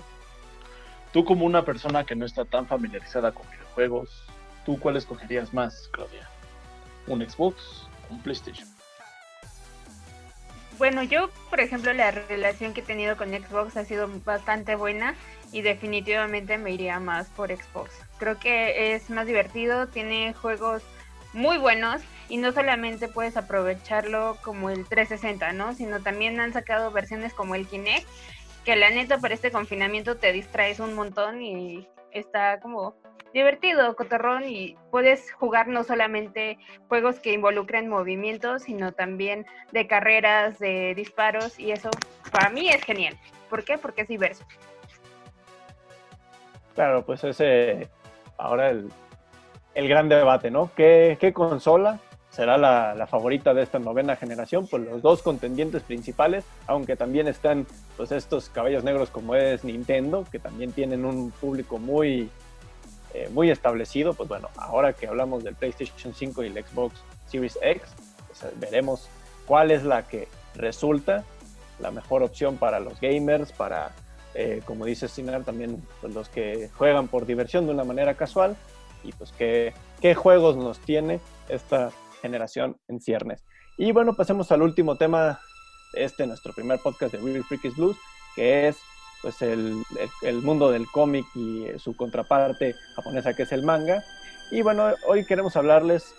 tú 1.12 1.24
como 1.24 1.44
una 1.44 1.64
persona 1.64 2.04
que 2.04 2.16
no 2.16 2.24
está 2.24 2.44
tan 2.44 2.66
familiarizada 2.66 3.32
con 3.32 3.48
videojuegos, 3.50 4.24
¿tú 4.64 4.78
cuál 4.78 4.96
escogerías 4.96 5.52
más, 5.52 5.88
Claudia? 5.92 6.29
¿Un 7.10 7.28
Xbox 7.28 7.88
un 8.08 8.22
PlayStation? 8.22 8.68
Bueno, 10.78 11.02
yo, 11.02 11.28
por 11.50 11.60
ejemplo, 11.60 11.92
la 11.92 12.12
relación 12.12 12.72
que 12.72 12.82
he 12.82 12.84
tenido 12.84 13.16
con 13.16 13.30
Xbox 13.30 13.76
ha 13.76 13.84
sido 13.84 14.08
bastante 14.24 14.76
buena 14.76 15.16
y 15.50 15.62
definitivamente 15.62 16.56
me 16.56 16.70
iría 16.70 17.00
más 17.00 17.28
por 17.30 17.50
Xbox. 17.50 17.90
Creo 18.18 18.38
que 18.38 18.94
es 18.94 19.10
más 19.10 19.26
divertido, 19.26 19.88
tiene 19.88 20.34
juegos 20.34 20.82
muy 21.32 21.58
buenos 21.58 22.00
y 22.28 22.36
no 22.36 22.52
solamente 22.52 23.08
puedes 23.08 23.36
aprovecharlo 23.36 24.38
como 24.42 24.70
el 24.70 24.86
360, 24.86 25.52
¿no? 25.52 25.74
Sino 25.74 26.00
también 26.00 26.38
han 26.38 26.52
sacado 26.52 26.92
versiones 26.92 27.34
como 27.34 27.56
el 27.56 27.66
Kinect, 27.66 28.06
que 28.64 28.76
la 28.76 28.90
neta 28.90 29.18
para 29.18 29.34
este 29.34 29.50
confinamiento 29.50 30.16
te 30.16 30.32
distraes 30.32 30.78
un 30.78 30.94
montón 30.94 31.42
y 31.42 31.88
está 32.12 32.60
como 32.60 32.94
divertido, 33.32 33.94
cotorrón 33.96 34.44
y 34.44 34.76
puedes 34.90 35.32
jugar 35.32 35.68
no 35.68 35.84
solamente 35.84 36.58
juegos 36.88 37.20
que 37.20 37.32
involucren 37.32 37.88
movimientos, 37.88 38.62
sino 38.62 38.92
también 38.92 39.46
de 39.72 39.86
carreras, 39.86 40.58
de 40.58 40.94
disparos 40.94 41.58
y 41.58 41.72
eso 41.72 41.90
para 42.32 42.50
mí 42.50 42.68
es 42.68 42.82
genial. 42.82 43.16
¿Por 43.48 43.64
qué? 43.64 43.78
Porque 43.78 44.02
es 44.02 44.08
diverso. 44.08 44.44
Claro, 46.74 47.04
pues 47.04 47.22
ese 47.24 47.88
ahora 48.38 48.70
el, 48.70 48.90
el 49.74 49.88
gran 49.88 50.08
debate, 50.08 50.50
¿no? 50.50 50.70
¿Qué, 50.74 51.18
qué 51.20 51.32
consola 51.32 51.98
será 52.30 52.56
la, 52.56 52.94
la, 52.94 53.06
favorita 53.06 53.52
de 53.54 53.62
esta 53.62 53.78
novena 53.78 54.16
generación? 54.16 54.66
Pues 54.68 54.84
los 54.84 55.02
dos 55.02 55.22
contendientes 55.22 55.82
principales, 55.82 56.44
aunque 56.66 56.96
también 56.96 57.28
están 57.28 57.66
pues 57.96 58.12
estos 58.12 58.48
caballos 58.48 58.84
negros 58.84 59.10
como 59.10 59.34
es 59.34 59.64
Nintendo, 59.64 60.24
que 60.30 60.38
también 60.38 60.72
tienen 60.72 61.04
un 61.04 61.32
público 61.32 61.78
muy 61.78 62.30
eh, 63.14 63.28
muy 63.32 63.50
establecido, 63.50 64.14
pues 64.14 64.28
bueno, 64.28 64.48
ahora 64.56 64.92
que 64.92 65.06
hablamos 65.06 65.44
del 65.44 65.54
PlayStation 65.54 66.14
5 66.14 66.44
y 66.44 66.46
el 66.46 66.64
Xbox 66.64 66.94
Series 67.26 67.58
X, 67.62 67.82
veremos 68.56 69.08
cuál 69.46 69.70
es 69.70 69.84
la 69.84 70.06
que 70.06 70.28
resulta 70.54 71.24
la 71.80 71.90
mejor 71.90 72.22
opción 72.22 72.56
para 72.56 72.80
los 72.80 73.00
gamers, 73.00 73.52
para, 73.52 73.92
eh, 74.34 74.62
como 74.64 74.84
dice 74.84 75.08
Sinar, 75.08 75.44
también 75.44 75.82
pues, 76.00 76.14
los 76.14 76.28
que 76.28 76.70
juegan 76.76 77.08
por 77.08 77.26
diversión 77.26 77.66
de 77.66 77.72
una 77.72 77.84
manera 77.84 78.14
casual 78.14 78.56
y 79.02 79.12
pues 79.12 79.32
qué, 79.32 79.72
qué 80.00 80.14
juegos 80.14 80.56
nos 80.56 80.78
tiene 80.78 81.20
esta 81.48 81.90
generación 82.20 82.76
en 82.88 83.00
ciernes. 83.00 83.44
Y 83.76 83.92
bueno, 83.92 84.14
pasemos 84.14 84.52
al 84.52 84.62
último 84.62 84.96
tema 84.96 85.40
este, 85.94 86.26
nuestro 86.26 86.52
primer 86.52 86.78
podcast 86.80 87.14
de 87.14 87.18
Real 87.18 87.44
Freakies 87.44 87.76
Blues, 87.76 87.96
que 88.36 88.68
es 88.68 88.76
pues 89.22 89.40
el, 89.42 89.83
el, 90.22 90.42
mundo 90.42 90.70
del 90.70 90.87
cómic 90.87 91.26
y 91.35 91.66
su 91.78 91.94
contraparte 91.94 92.74
japonesa 92.94 93.35
que 93.35 93.42
es 93.42 93.52
el 93.52 93.62
manga. 93.62 94.02
Y 94.50 94.62
bueno, 94.62 94.88
hoy 95.06 95.24
queremos 95.24 95.56
hablarles 95.56 96.14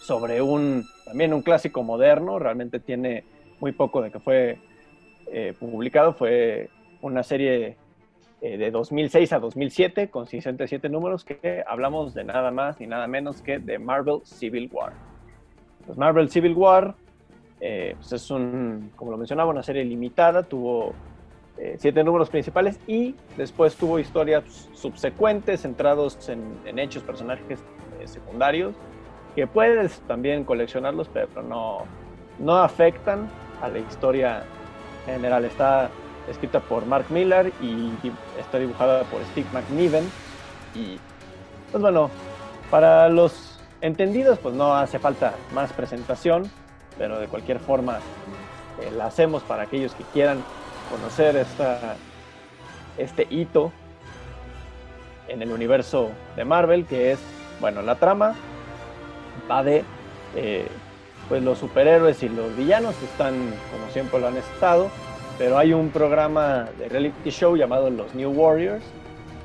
sobre 0.00 0.42
un 0.42 0.86
también 1.04 1.34
un 1.34 1.42
clásico 1.42 1.82
moderno, 1.82 2.38
realmente 2.38 2.80
tiene 2.80 3.24
muy 3.60 3.72
poco 3.72 4.02
de 4.02 4.10
que 4.10 4.18
fue 4.18 4.58
eh, 5.26 5.54
publicado, 5.58 6.14
fue 6.14 6.68
una 7.00 7.22
serie 7.22 7.76
eh, 8.40 8.56
de 8.56 8.70
2006 8.70 9.32
a 9.32 9.38
2007 9.38 10.10
con 10.10 10.26
67 10.26 10.88
números 10.88 11.24
que 11.24 11.62
hablamos 11.66 12.14
de 12.14 12.24
nada 12.24 12.50
más 12.50 12.80
y 12.80 12.86
nada 12.86 13.06
menos 13.06 13.42
que 13.42 13.58
de 13.58 13.78
Marvel 13.78 14.20
Civil 14.24 14.68
War. 14.72 14.92
Pues 15.86 15.98
Marvel 15.98 16.30
Civil 16.30 16.54
War 16.54 16.94
eh, 17.60 17.94
pues 17.96 18.12
es 18.12 18.30
un, 18.30 18.90
como 18.96 19.12
lo 19.12 19.16
mencionaba, 19.16 19.50
una 19.50 19.62
serie 19.62 19.84
limitada, 19.84 20.42
tuvo 20.42 20.94
eh, 21.58 21.76
siete 21.78 22.02
números 22.02 22.30
principales 22.30 22.78
y 22.86 23.14
después 23.36 23.76
tuvo 23.76 23.98
historias 23.98 24.44
subsecuentes 24.72 25.62
centrados 25.62 26.28
en, 26.28 26.58
en 26.64 26.78
hechos, 26.78 27.02
personajes 27.02 27.60
eh, 28.00 28.06
secundarios, 28.06 28.74
que 29.34 29.46
puedes 29.46 30.00
también 30.00 30.44
coleccionarlos, 30.44 31.08
pero 31.08 31.42
no, 31.42 31.84
no 32.38 32.56
afectan 32.56 33.28
a 33.60 33.68
la 33.68 33.78
historia 33.78 34.44
general. 35.06 35.44
Está 35.44 35.90
escrita 36.28 36.60
por 36.60 36.86
Mark 36.86 37.06
Miller 37.10 37.52
y 37.60 37.92
está 38.38 38.58
dibujada 38.58 39.04
por 39.04 39.22
Steve 39.26 39.46
McNiven. 39.52 40.04
Y 40.74 40.98
pues 41.70 41.80
bueno, 41.82 42.10
para 42.70 43.08
los 43.08 43.60
entendidos, 43.80 44.38
pues 44.38 44.54
no 44.54 44.74
hace 44.74 44.98
falta 44.98 45.34
más 45.54 45.72
presentación, 45.72 46.50
pero 46.98 47.18
de 47.18 47.26
cualquier 47.26 47.58
forma 47.58 47.98
eh, 48.80 48.90
la 48.96 49.06
hacemos 49.06 49.42
para 49.42 49.64
aquellos 49.64 49.94
que 49.94 50.04
quieran 50.12 50.42
conocer 50.92 51.36
esta, 51.36 51.96
este 52.98 53.26
hito 53.30 53.72
en 55.26 55.40
el 55.40 55.50
universo 55.50 56.10
de 56.36 56.44
Marvel, 56.44 56.84
que 56.84 57.12
es, 57.12 57.18
bueno, 57.60 57.80
la 57.80 57.94
trama 57.94 58.34
va 59.50 59.62
de, 59.62 59.84
eh, 60.36 60.68
pues 61.30 61.42
los 61.42 61.58
superhéroes 61.58 62.22
y 62.22 62.28
los 62.28 62.54
villanos 62.56 62.94
están 63.02 63.34
como 63.72 63.90
siempre 63.90 64.20
lo 64.20 64.28
han 64.28 64.36
estado, 64.36 64.90
pero 65.38 65.56
hay 65.56 65.72
un 65.72 65.88
programa 65.88 66.68
de 66.78 66.90
reality 66.90 67.30
show 67.30 67.56
llamado 67.56 67.88
Los 67.88 68.14
New 68.14 68.30
Warriors, 68.30 68.84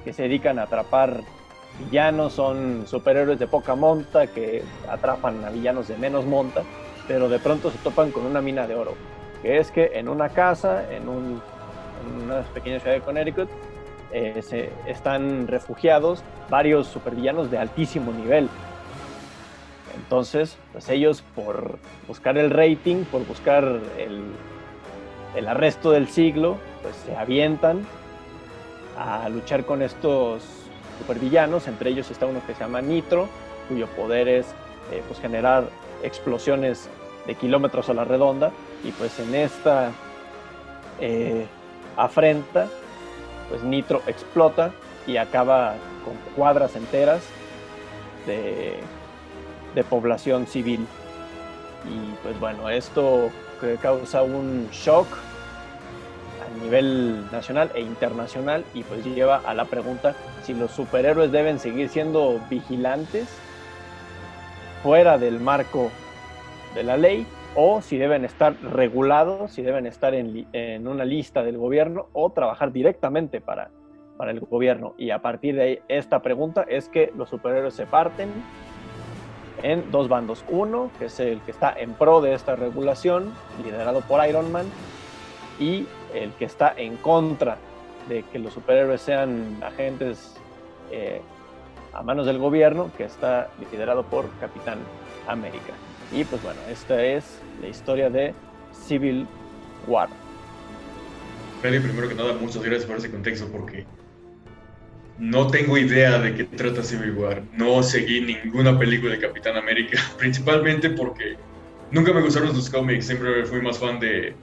que 0.04 0.12
se 0.12 0.24
dedican 0.24 0.60
a 0.60 0.64
atrapar 0.64 1.22
villanos, 1.80 2.34
son 2.34 2.86
superhéroes 2.88 3.40
de 3.40 3.48
poca 3.48 3.76
monta 3.76 4.28
que 4.28 4.64
atrapan 4.90 5.46
a 5.46 5.50
villanos 5.50 5.88
de 5.88 5.96
menos 5.96 6.26
monta, 6.26 6.64
pero 7.08 7.30
de 7.30 7.40
pronto 7.40 7.72
se 7.72 7.78
topan 7.78 8.12
con 8.12 8.26
una 8.26 8.42
mina 8.42 8.68
de 8.68 8.76
oro 8.76 9.17
es 9.56 9.72
que 9.72 9.92
en 9.94 10.10
una 10.10 10.30
casa, 10.30 10.92
en, 10.92 11.08
un, 11.08 11.42
en 12.06 12.24
una 12.24 12.42
pequeña 12.42 12.80
ciudad 12.80 12.96
de 12.96 13.02
Connecticut, 13.02 13.50
eh, 14.12 14.42
se, 14.42 14.70
están 14.88 15.48
refugiados 15.48 16.24
varios 16.50 16.88
supervillanos 16.88 17.52
de 17.52 17.58
altísimo 17.58 18.12
nivel. 18.12 18.50
Entonces, 19.96 20.58
pues 20.72 20.90
ellos 20.90 21.24
por 21.36 21.80
buscar 22.08 22.38
el 22.38 22.52
rating, 22.52 23.04
por 23.06 23.26
buscar 23.26 23.64
el, 23.98 24.22
el 25.36 25.48
arresto 25.48 25.92
del 25.92 26.08
siglo, 26.08 26.58
pues 26.82 26.96
se 26.96 27.16
avientan 27.16 27.86
a 28.98 29.28
luchar 29.30 29.66
con 29.66 29.82
estos 29.82 30.44
supervillanos, 31.00 31.68
entre 31.68 31.90
ellos 31.92 32.10
está 32.10 32.26
uno 32.26 32.42
que 32.46 32.54
se 32.54 32.60
llama 32.60 32.82
Nitro, 32.82 33.28
cuyo 33.68 33.88
poder 33.88 34.28
es 34.28 34.48
eh, 34.92 35.04
pues 35.08 35.20
generar 35.20 35.66
explosiones 36.04 36.90
de 37.26 37.36
kilómetros 37.36 37.90
a 37.90 37.94
la 37.94 38.06
redonda, 38.06 38.52
y 38.84 38.92
pues 38.92 39.20
en 39.20 39.36
esta 39.36 39.92
eh, 41.00 41.46
afrenta, 41.96 42.68
pues 43.50 43.64
Nitro 43.64 44.02
explota 44.08 44.72
y 45.06 45.18
acaba 45.18 45.76
con 46.04 46.16
cuadras 46.36 46.76
enteras 46.76 47.22
de, 48.26 48.80
de 49.76 49.84
población 49.84 50.48
civil. 50.48 50.86
Y 51.86 52.16
pues 52.24 52.40
bueno, 52.40 52.70
esto 52.70 53.30
causa 53.82 54.22
un 54.22 54.70
shock 54.72 55.08
a 56.46 56.64
nivel 56.64 57.30
nacional 57.32 57.72
e 57.74 57.82
internacional 57.82 58.64
y 58.74 58.84
pues 58.84 59.04
lleva 59.06 59.38
a 59.38 59.54
la 59.54 59.66
pregunta 59.66 60.16
si 60.44 60.54
los 60.54 60.72
superhéroes 60.72 61.32
deben 61.32 61.60
seguir 61.60 61.90
siendo 61.90 62.40
vigilantes 62.50 63.28
fuera 64.84 65.18
del 65.18 65.40
marco 65.40 65.92
de 66.76 66.84
la 66.84 66.98
ley 66.98 67.26
o 67.60 67.82
si 67.82 67.98
deben 67.98 68.24
estar 68.24 68.56
regulados, 68.62 69.52
si 69.52 69.64
deben 69.64 69.88
estar 69.88 70.14
en, 70.14 70.88
una 70.88 71.04
lista 71.04 71.42
del 71.42 71.58
gobierno 71.58 72.06
o 72.14 72.30
trabajar 72.30 72.72
directamente 72.72 73.42
para, 73.42 73.72
para 74.16 74.30
el 74.30 74.42
gobierno. 74.42 74.94
Y 74.96 75.10
a 75.10 75.24
partir 75.24 75.56
de 75.56 75.64
ahí, 75.64 75.80
esta 75.88 76.22
pregunta 76.22 76.64
es 76.70 76.88
que 76.88 77.12
los 77.18 77.30
superhéroes 77.30 77.74
se 77.74 77.88
parten 77.88 78.30
en 79.64 79.90
dos 79.90 80.08
bandos. 80.08 80.46
Uno, 80.50 80.92
que 81.00 81.06
es 81.06 81.20
el 81.20 81.42
que 81.42 81.50
está 81.50 81.74
en 81.74 81.94
pro 81.94 82.22
de 82.22 82.36
esta 82.36 82.56
regulación, 82.56 83.34
liderado 83.66 84.02
por 84.02 84.24
Iron 84.28 84.52
Man, 84.52 84.68
y 85.60 85.88
el 86.14 86.32
que 86.34 86.46
está 86.46 86.72
en 86.78 86.96
contra 86.98 87.58
de 88.08 88.22
que 88.22 88.38
los 88.38 88.54
superhéroes 88.54 89.02
sean 89.02 89.58
agentes 89.64 90.40
eh, 90.92 91.24
a 91.92 92.04
manos 92.04 92.28
del 92.28 92.38
gobierno, 92.38 92.92
que 92.96 93.06
está 93.06 93.50
liderado 93.72 94.04
por 94.04 94.30
Capitán 94.40 94.78
América. 95.28 95.74
Y 96.12 96.24
pues 96.24 96.42
bueno, 96.42 96.60
esta 96.70 97.04
es 97.04 97.42
la 97.62 97.68
historia 97.68 98.10
de 98.10 98.34
Civil 98.72 99.28
War. 99.88 100.10
Freddy, 101.62 101.80
primero 101.80 102.08
que 102.08 102.16
nada, 102.16 102.34
muchas 102.34 102.62
gracias 102.64 102.86
por 102.86 102.98
ese 102.98 103.12
contexto 103.12 103.48
porque 103.52 103.86
no 105.20 105.48
tengo 105.48 105.78
idea 105.78 106.20
de 106.20 106.36
qué 106.36 106.44
trata 106.44 106.84
Civil 106.84 107.12
War. 107.12 107.44
No 107.54 107.82
seguí 107.84 108.22
ninguna 108.22 108.78
película 108.78 109.14
de 109.14 109.20
Capitán 109.20 109.58
América, 109.58 110.00
principalmente 110.18 110.92
porque 110.92 111.36
nunca 111.92 112.14
me 112.14 112.22
gustaron 112.22 112.54
sus 112.54 112.70
cómics. 112.70 113.08
Siempre 113.08 113.46
fui 113.46 113.62
más 113.62 113.80
fan 113.80 114.00
de 114.00 114.36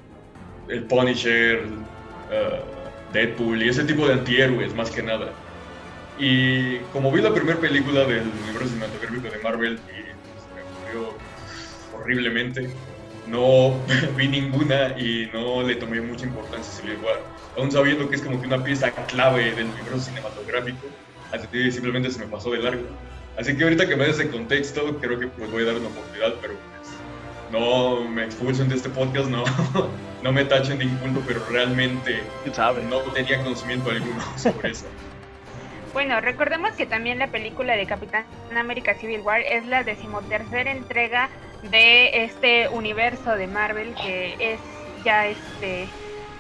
El 0.69 0.85
Punisher, 0.85 1.65
uh, 1.65 3.13
Deadpool 3.13 3.63
y 3.63 3.69
ese 3.69 3.85
tipo 3.85 4.07
de 4.07 4.15
antihéroes, 4.15 4.75
más 4.75 4.91
que 4.91 5.03
nada. 5.03 5.33
Y 6.19 6.79
como 6.93 7.11
vi 7.11 7.23
la 7.23 7.33
primera 7.33 7.59
película 7.59 8.05
del 8.05 8.29
universo 8.29 8.69
cinematográfico 8.69 9.31
de 9.31 9.39
Marvel 9.43 9.81
y 9.89 10.55
me 10.55 10.63
ocurrió 10.63 11.19
horriblemente, 11.95 12.69
no 13.27 13.81
vi 14.17 14.29
ninguna 14.29 14.99
y 14.99 15.31
no 15.33 15.63
le 15.63 15.77
tomé 15.77 16.01
mucha 16.01 16.27
importancia 16.27 16.73
a 16.73 16.77
Civil 16.77 16.99
War 17.05 17.35
aún 17.57 17.71
sabiendo 17.71 18.09
que 18.09 18.17
es 18.17 18.23
como 18.23 18.41
que 18.41 18.47
una 18.47 18.63
pieza 18.63 18.91
clave 19.07 19.55
del 19.55 19.67
universo 19.67 20.01
cinematográfico, 20.01 20.87
así 21.33 21.47
que 21.49 21.71
simplemente 21.71 22.11
se 22.11 22.19
me 22.21 22.27
pasó 22.27 22.51
de 22.51 22.59
largo. 22.59 22.85
Así 23.37 23.57
que 23.57 23.65
ahorita 23.65 23.89
que 23.89 23.97
me 23.97 24.07
des 24.07 24.19
ese 24.19 24.31
contexto, 24.31 24.99
creo 25.01 25.19
que 25.19 25.27
pues 25.27 25.51
voy 25.51 25.63
a 25.63 25.67
dar 25.67 25.77
una 25.77 25.89
oportunidad, 25.89 26.35
pero 26.41 26.55
pues 26.55 26.97
no 27.51 28.09
me 28.09 28.25
expulsen 28.25 28.69
de 28.69 28.77
este 28.77 28.89
podcast, 28.89 29.29
no, 29.29 29.45
no 30.23 30.33
me 30.33 30.45
tachen 30.45 30.79
de 30.79 30.87
punto, 30.87 31.21
pero 31.27 31.45
realmente 31.51 32.23
no 32.89 33.01
tenía 33.13 33.43
conocimiento 33.43 33.91
alguno 33.91 34.23
sobre 34.37 34.71
eso. 34.71 34.87
Bueno, 35.93 36.21
recordemos 36.21 36.73
que 36.73 36.87
también 36.87 37.21
la 37.21 37.29
película 37.29 37.77
de 37.77 37.87
Capitán 37.87 38.25
América 38.57 38.95
Civil 38.95 39.21
War 39.21 39.41
es 39.41 39.65
la 39.67 39.85
decimotercera 39.85 40.73
entrega 40.73 41.29
de 41.71 42.25
este 42.25 42.69
universo 42.69 43.37
de 43.37 43.47
Marvel 43.47 43.95
que 43.95 44.37
es 44.39 44.61
ya 45.05 45.27
este 45.27 45.89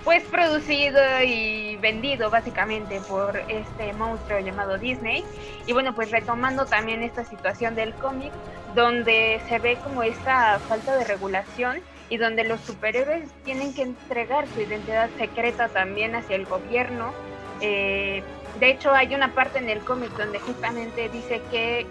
pues 0.04 0.22
producido 0.24 1.00
y 1.24 1.76
vendido 1.76 2.28
básicamente 2.28 3.00
por 3.08 3.42
este 3.48 3.92
monstruo 3.94 4.38
llamado 4.38 4.76
Disney. 4.76 5.24
Y 5.66 5.72
bueno, 5.72 5.94
pues 5.94 6.10
retomando 6.10 6.66
también 6.66 7.02
esta 7.02 7.24
situación 7.24 7.74
del 7.74 7.94
cómic, 7.94 8.30
donde 8.74 9.40
se 9.48 9.58
ve 9.58 9.78
como 9.82 10.02
esta 10.02 10.60
falta 10.68 10.96
de 10.98 11.04
regulación 11.04 11.80
y 12.10 12.18
donde 12.18 12.44
los 12.44 12.60
superhéroes 12.60 13.30
tienen 13.44 13.72
que 13.72 13.82
entregar 13.82 14.46
su 14.48 14.60
identidad 14.60 15.08
secreta 15.16 15.68
también 15.68 16.14
hacia 16.14 16.36
el 16.36 16.44
gobierno. 16.44 17.14
Eh, 17.60 18.22
de 18.60 18.70
hecho, 18.70 18.92
hay 18.92 19.14
una 19.14 19.34
parte 19.34 19.58
en 19.58 19.70
el 19.70 19.80
cómic 19.80 20.10
donde 20.16 20.38
justamente 20.38 21.08
dice 21.08 21.40
que 21.50 21.86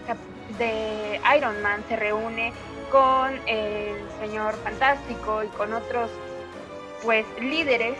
de 0.59 1.19
Iron 1.35 1.61
Man 1.63 1.83
se 1.87 1.95
reúne 1.95 2.53
con 2.93 3.41
el 3.47 3.95
señor 4.19 4.53
Fantástico 4.63 5.43
y 5.43 5.47
con 5.47 5.73
otros 5.73 6.11
pues 7.01 7.25
líderes 7.41 7.95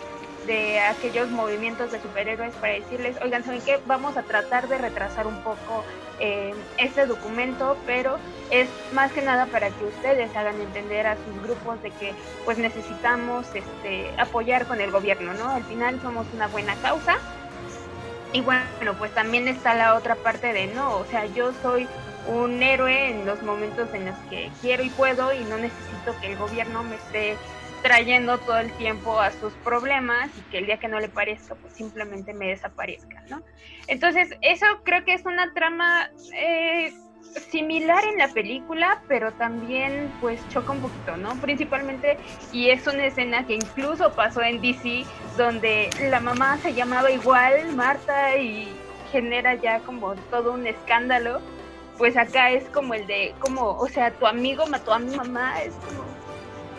de 0.46 0.80
aquellos 0.82 1.32
movimientos 1.32 1.92
de 1.92 2.00
superhéroes 2.00 2.54
para 2.56 2.74
decirles, 2.74 3.18
oigan, 3.24 3.44
¿saben 3.44 3.62
qué? 3.62 3.80
Vamos 3.88 4.18
a 4.18 4.22
tratar 4.22 4.68
de 4.68 4.78
retrasar 4.78 5.26
un 5.26 5.42
poco 5.42 5.84
eh, 6.20 6.54
este 6.78 7.08
documento, 7.08 7.76
pero 7.88 8.20
es 8.52 8.70
más 8.94 9.12
que 9.12 9.24
nada 9.24 9.48
para 9.48 9.72
que 9.72 9.86
ustedes 9.86 10.36
hagan 10.36 10.62
entender 10.62 11.08
a 11.08 11.16
sus 11.16 11.42
grupos 11.42 11.82
de 11.82 11.90
que 11.90 12.14
pues 12.46 12.60
necesitamos 12.60 13.48
este, 13.56 14.14
apoyar 14.20 14.68
con 14.68 14.80
el 14.80 14.92
gobierno, 14.92 15.34
¿no? 15.34 15.50
Al 15.50 15.64
final 15.64 16.00
somos 16.04 16.28
una 16.36 16.48
buena 16.48 16.76
causa. 16.76 17.18
Y 18.32 18.42
bueno, 18.42 18.94
pues 19.00 19.12
también 19.12 19.48
está 19.48 19.74
la 19.74 19.96
otra 19.96 20.16
parte 20.16 20.54
de 20.54 20.68
no, 20.68 20.98
o 20.98 21.06
sea, 21.06 21.26
yo 21.26 21.52
soy 21.64 21.88
un 22.28 22.62
héroe 22.64 23.10
en 23.10 23.26
los 23.26 23.42
momentos 23.44 23.94
en 23.94 24.06
los 24.06 24.18
que 24.30 24.50
quiero 24.62 24.84
y 24.84 24.90
puedo 24.90 25.34
y 25.34 25.44
no 25.46 25.58
necesito 25.58 26.20
que 26.22 26.32
el 26.32 26.38
gobierno 26.38 26.84
me 26.84 26.96
esté 26.96 27.38
trayendo 27.82 28.38
todo 28.38 28.60
el 28.60 28.72
tiempo 28.74 29.20
a 29.20 29.32
sus 29.32 29.54
problemas 29.56 30.30
y 30.38 30.42
que 30.50 30.60
el 30.60 30.66
día 30.66 30.78
que 30.78 30.88
no 30.88 31.00
le 31.00 31.10
parezca, 31.10 31.56
pues 31.56 31.74
simplemente 31.74 32.34
me 32.34 32.48
desaparezca, 32.48 33.24
¿no? 33.30 33.44
Entonces, 33.88 34.36
eso 34.42 34.66
creo 34.84 35.04
que 35.04 35.14
es 35.14 35.26
una 35.26 35.54
trama 35.54 36.10
eh, 36.34 36.94
similar 37.52 38.04
en 38.06 38.18
la 38.18 38.30
película, 38.30 39.02
pero 39.08 39.32
también 39.34 40.12
pues 40.22 40.40
choca 40.50 40.72
un 40.72 40.80
poquito, 40.80 41.18
¿no? 41.18 41.36
Principalmente, 41.42 42.18
y 42.52 42.70
es 42.70 42.88
una 42.88 43.06
escena 43.06 43.46
que 43.46 43.56
incluso 43.56 44.14
pasó 44.14 44.42
en 44.42 44.62
DC, 44.62 45.06
donde 45.38 45.90
la 46.10 46.22
mamá 46.22 46.58
se 46.60 46.74
llamaba 46.74 47.12
igual, 47.12 47.74
Marta, 47.76 48.38
y 48.38 48.70
genera 49.12 49.56
ya 49.56 49.80
como 49.80 50.16
todo 50.32 50.54
un 50.54 50.68
escándalo, 50.68 51.42
pues 51.98 52.18
acá 52.18 52.52
es 52.52 52.70
como 52.70 52.94
el 52.94 53.08
de, 53.08 53.34
como, 53.40 53.78
o 53.78 53.88
sea, 53.88 54.12
tu 54.12 54.26
amigo 54.26 54.66
mató 54.68 54.94
a 54.94 55.00
mi 55.00 55.16
mamá, 55.16 55.62
es 55.64 55.76
como 55.76 56.04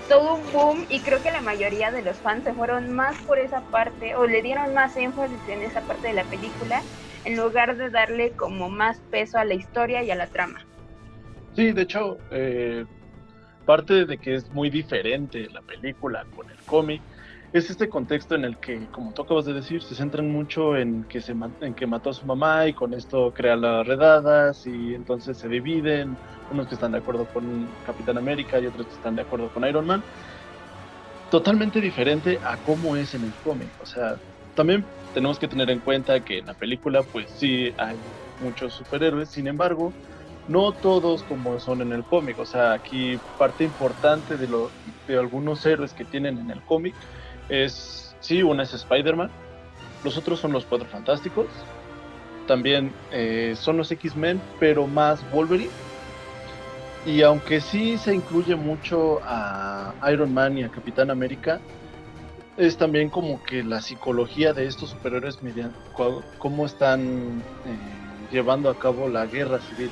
todo 0.09 0.35
un 0.35 0.53
boom 0.53 0.87
y 0.91 1.01
creo 1.01 1.23
que 1.23 1.31
la 1.31 1.41
mayoría 1.41 1.91
de 1.91 2.03
los 2.03 2.19
fans 2.19 2.45
se 2.45 2.53
fueron 2.53 2.93
más 2.93 3.17
por 3.27 3.39
esa 3.39 3.63
parte 3.71 4.15
o 4.17 4.27
le 4.27 4.43
dieron 4.43 4.75
más 4.75 4.97
énfasis 4.97 5.41
en 5.49 5.63
esa 5.63 5.81
parte 5.83 6.09
de 6.09 6.15
la 6.15 6.25
película 6.25 6.83
en 7.25 7.37
lugar 7.37 7.77
de 7.77 7.91
darle 7.91 8.33
como 8.33 8.69
más 8.69 9.01
peso 9.11 9.39
a 9.39 9.45
la 9.45 9.55
historia 9.55 10.03
y 10.03 10.11
a 10.11 10.15
la 10.15 10.27
trama. 10.27 10.61
Sí, 11.57 11.73
de 11.73 11.83
hecho, 11.83 12.19
eh, 12.31 12.85
parte 13.65 14.05
de 14.05 14.19
que 14.19 14.35
es 14.35 14.51
muy 14.53 14.69
diferente 14.69 15.49
la 15.51 15.63
película 15.63 16.27
con 16.37 16.51
el 16.51 16.59
cómic 16.65 17.03
es 17.55 17.71
este 17.71 17.89
contexto 17.89 18.35
en 18.35 18.45
el 18.45 18.59
que, 18.59 18.91
como 18.91 19.13
tú 19.13 19.23
acabas 19.23 19.45
de 19.47 19.55
decir, 19.55 19.83
se 19.83 19.95
centran 19.95 20.29
mucho 20.31 20.77
en 20.77 21.05
que, 21.05 21.21
se, 21.21 21.35
en 21.61 21.75
que 21.77 21.87
mató 21.87 22.11
a 22.11 22.13
su 22.15 22.27
mamá 22.27 22.67
y 22.69 22.75
con 22.75 22.93
esto 22.95 23.33
crea 23.33 23.57
las 23.57 23.87
redadas 23.87 24.67
y 24.67 24.95
entonces 24.95 25.39
se 25.39 25.49
dividen, 25.49 26.21
unos 26.49 26.67
que 26.69 26.75
están 26.75 26.93
de 26.93 26.99
acuerdo 26.99 27.29
con 27.29 27.77
Capitán 27.83 28.19
América 28.19 28.59
y 28.61 28.67
otros 28.67 28.89
que 28.89 28.95
están 28.95 29.15
de 29.15 29.23
acuerdo 29.23 29.53
con 29.53 29.65
Iron 29.67 29.87
Man. 29.87 30.05
Totalmente 31.29 31.81
diferente 31.81 32.39
a 32.43 32.59
cómo 32.59 32.97
es 32.97 33.15
en 33.15 33.25
el 33.25 33.37
cómic. 33.39 33.75
O 33.81 33.87
sea, 33.87 34.21
también 34.55 34.93
tenemos 35.13 35.39
que 35.39 35.49
tener 35.49 35.69
en 35.71 35.81
cuenta 35.81 36.23
que 36.23 36.39
en 36.39 36.47
la 36.47 36.55
película 36.55 37.05
pues 37.05 37.33
sí 37.33 37.73
hay 37.77 38.01
muchos 38.39 38.75
superhéroes, 38.75 39.31
sin 39.31 39.49
embargo, 39.49 39.97
no 40.47 40.75
todos 40.75 41.25
como 41.25 41.59
son 41.59 41.83
en 41.83 41.93
el 41.93 42.05
cómic. 42.05 42.39
O 42.39 42.45
sea, 42.47 42.73
aquí 42.73 43.19
parte 43.37 43.65
importante 43.65 44.37
de, 44.37 44.47
lo, 44.49 44.77
de 45.07 45.19
algunos 45.19 45.65
héroes 45.67 45.95
que 45.95 46.05
tienen 46.07 46.39
en 46.39 46.51
el 46.51 46.63
cómic 46.65 46.97
es, 47.49 48.17
sí, 48.21 48.43
una 48.43 48.63
es 48.63 48.75
Spider-Man, 48.75 49.31
los 50.03 50.17
otros 50.17 50.41
son 50.41 50.53
los 50.53 50.65
Cuatro 50.65 50.87
Fantásticos, 50.89 51.47
también 52.47 52.93
eh, 53.11 53.55
son 53.57 53.77
los 53.77 53.91
X-Men, 53.91 54.41
pero 54.61 54.87
más 54.87 55.29
Wolverine. 55.33 55.71
Y 57.07 57.23
aunque 57.23 57.61
sí 57.61 57.99
se 57.99 58.15
incluye 58.15 58.55
mucho 58.55 59.21
a 59.25 59.95
Iron 60.11 60.33
Man 60.33 60.57
y 60.57 60.63
a 60.63 60.71
Capitán 60.71 61.11
América, 61.11 61.61
es 62.57 62.77
también 62.77 63.11
como 63.11 63.43
que 63.43 63.63
la 63.63 63.81
psicología 63.81 64.53
de 64.53 64.67
estos 64.67 64.91
superhéroes, 64.91 65.43
mediante 65.43 65.77
cómo 66.39 66.67
están 66.67 67.43
eh, 67.67 67.79
llevando 68.31 68.71
a 68.71 68.79
cabo 68.79 69.09
la 69.09 69.27
guerra 69.27 69.61
civil 69.61 69.91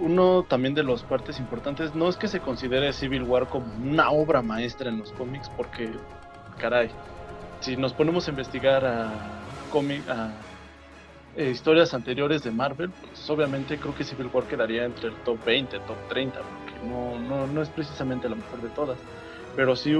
uno 0.00 0.44
también 0.48 0.74
de 0.74 0.82
los 0.82 1.02
partes 1.02 1.38
importantes 1.38 1.94
no 1.94 2.08
es 2.08 2.16
que 2.16 2.28
se 2.28 2.40
considere 2.40 2.92
Civil 2.92 3.22
War 3.22 3.48
como 3.48 3.66
una 3.74 4.10
obra 4.10 4.42
maestra 4.42 4.88
en 4.88 4.98
los 4.98 5.12
cómics, 5.12 5.50
porque, 5.56 5.90
caray, 6.58 6.90
si 7.60 7.76
nos 7.76 7.92
ponemos 7.92 8.26
a 8.26 8.30
investigar 8.30 8.84
a 8.84 9.10
cómic, 9.70 10.08
a 10.08 10.32
eh, 11.36 11.50
historias 11.50 11.94
anteriores 11.94 12.42
de 12.42 12.50
Marvel, 12.50 12.90
pues 12.90 13.28
obviamente 13.30 13.78
creo 13.78 13.94
que 13.94 14.04
Civil 14.04 14.30
War 14.32 14.44
quedaría 14.44 14.84
entre 14.84 15.08
el 15.08 15.14
top 15.24 15.38
20, 15.44 15.78
top 15.80 15.96
30, 16.08 16.40
porque 16.40 16.88
no, 16.88 17.18
no, 17.18 17.46
no 17.46 17.62
es 17.62 17.68
precisamente 17.68 18.28
la 18.28 18.36
mejor 18.36 18.60
de 18.62 18.68
todas, 18.70 18.98
pero 19.54 19.76
sí 19.76 19.94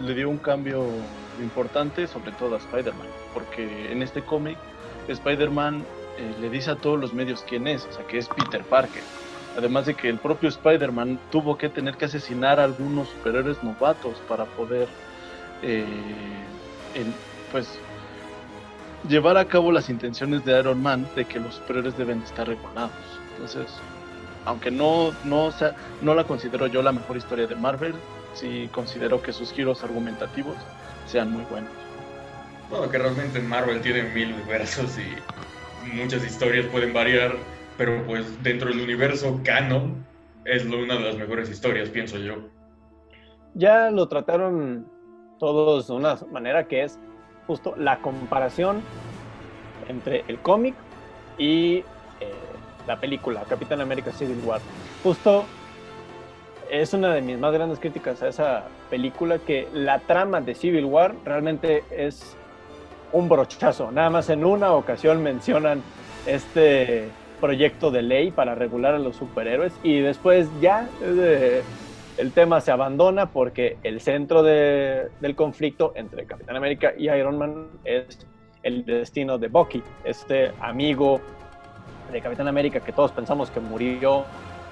le 0.00 0.14
dio 0.14 0.28
un 0.28 0.38
cambio 0.38 0.86
importante, 1.40 2.06
sobre 2.06 2.32
todo 2.32 2.54
a 2.54 2.58
Spider-Man, 2.58 3.08
porque 3.32 3.92
en 3.92 4.02
este 4.02 4.22
cómic 4.22 4.58
Spider-Man 5.08 5.84
eh, 6.18 6.34
le 6.40 6.50
dice 6.50 6.70
a 6.70 6.76
todos 6.76 6.98
los 6.98 7.14
medios 7.14 7.44
quién 7.48 7.66
es, 7.66 7.86
o 7.86 7.92
sea, 7.92 8.06
que 8.06 8.18
es 8.18 8.28
Peter 8.28 8.62
Parker. 8.64 9.02
Además 9.58 9.86
de 9.86 9.94
que 9.94 10.08
el 10.08 10.18
propio 10.18 10.48
Spider-Man 10.50 11.18
tuvo 11.32 11.58
que 11.58 11.68
tener 11.68 11.96
que 11.96 12.04
asesinar 12.04 12.60
a 12.60 12.64
algunos 12.64 13.08
superhéroes 13.08 13.60
novatos 13.64 14.16
para 14.28 14.44
poder, 14.44 14.86
eh, 15.62 15.84
pues, 17.50 17.76
llevar 19.08 19.36
a 19.36 19.46
cabo 19.46 19.72
las 19.72 19.88
intenciones 19.88 20.44
de 20.44 20.56
Iron 20.60 20.80
Man 20.80 21.08
de 21.16 21.24
que 21.24 21.40
los 21.40 21.56
superhéroes 21.56 21.98
deben 21.98 22.22
estar 22.22 22.46
regulados. 22.46 22.92
Entonces, 23.32 23.66
aunque 24.44 24.70
no, 24.70 25.12
no, 25.24 25.52
no 26.02 26.14
la 26.14 26.22
considero 26.22 26.68
yo 26.68 26.80
la 26.80 26.92
mejor 26.92 27.16
historia 27.16 27.48
de 27.48 27.56
Marvel, 27.56 27.94
sí 28.34 28.68
considero 28.70 29.20
que 29.20 29.32
sus 29.32 29.52
giros 29.52 29.82
argumentativos 29.82 30.54
sean 31.08 31.32
muy 31.32 31.42
buenos. 31.50 31.72
Bueno, 32.70 32.88
que 32.88 32.98
realmente 32.98 33.40
en 33.40 33.48
Marvel 33.48 33.80
tiene 33.80 34.04
mil 34.04 34.34
universos 34.34 34.96
y 34.98 35.96
muchas 35.96 36.24
historias 36.24 36.66
pueden 36.66 36.92
variar, 36.92 37.34
pero 37.78 38.04
pues 38.04 38.42
dentro 38.42 38.68
del 38.68 38.80
universo 38.80 39.40
canon 39.44 40.04
es 40.44 40.66
una 40.66 40.94
de 40.94 41.00
las 41.00 41.16
mejores 41.16 41.48
historias, 41.48 41.88
pienso 41.88 42.18
yo. 42.18 42.34
ya 43.54 43.90
lo 43.90 44.08
trataron 44.08 44.86
todos 45.38 45.86
de 45.86 45.94
una 45.94 46.16
manera 46.32 46.66
que 46.66 46.82
es 46.82 46.98
justo 47.46 47.74
la 47.76 47.98
comparación 48.00 48.82
entre 49.88 50.24
el 50.28 50.38
cómic 50.40 50.74
y 51.38 51.76
eh, 51.76 51.84
la 52.86 52.98
película 53.00 53.44
Capitán 53.48 53.80
América 53.80 54.12
Civil 54.12 54.40
War. 54.44 54.60
Justo 55.02 55.44
es 56.70 56.92
una 56.92 57.14
de 57.14 57.22
mis 57.22 57.38
más 57.38 57.52
grandes 57.52 57.78
críticas 57.78 58.22
a 58.22 58.28
esa 58.28 58.64
película 58.90 59.38
que 59.38 59.68
la 59.72 60.00
trama 60.00 60.40
de 60.40 60.54
Civil 60.54 60.84
War 60.84 61.14
realmente 61.24 61.84
es 61.90 62.36
un 63.12 63.28
brochazo. 63.28 63.90
Nada 63.90 64.10
más 64.10 64.28
en 64.28 64.44
una 64.44 64.72
ocasión 64.72 65.22
mencionan 65.22 65.82
este 66.26 67.08
proyecto 67.40 67.90
de 67.90 68.02
ley 68.02 68.30
para 68.30 68.54
regular 68.54 68.94
a 68.94 68.98
los 68.98 69.16
superhéroes 69.16 69.78
y 69.82 70.00
después 70.00 70.48
ya 70.60 70.88
eh, 71.00 71.62
el 72.16 72.32
tema 72.32 72.60
se 72.60 72.70
abandona 72.72 73.26
porque 73.30 73.76
el 73.82 74.00
centro 74.00 74.42
de- 74.42 75.08
del 75.20 75.34
conflicto 75.36 75.92
entre 75.94 76.24
Capitán 76.26 76.56
América 76.56 76.92
y 76.98 77.08
Iron 77.08 77.38
Man 77.38 77.68
es 77.84 78.26
el 78.62 78.84
destino 78.84 79.38
de 79.38 79.48
Bucky, 79.48 79.82
este 80.04 80.52
amigo 80.60 81.20
de 82.12 82.20
Capitán 82.20 82.48
América 82.48 82.80
que 82.80 82.92
todos 82.92 83.12
pensamos 83.12 83.50
que 83.50 83.60
murió 83.60 84.24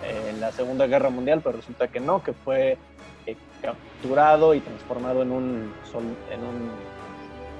en 0.02 0.40
la 0.40 0.50
Segunda 0.52 0.87
Guerra 0.87 1.09
Mundial, 1.11 1.40
pero 1.42 1.57
resulta 1.57 1.88
que 1.88 2.00
no, 2.00 2.22
que 2.22 2.33
fue 2.33 2.76
eh, 3.26 3.37
capturado 3.62 4.55
y 4.55 4.61
transformado 4.61 5.22
en 5.22 5.31
un, 5.33 5.72
sol- 5.85 6.16
en 6.33 6.40
un 6.40 6.70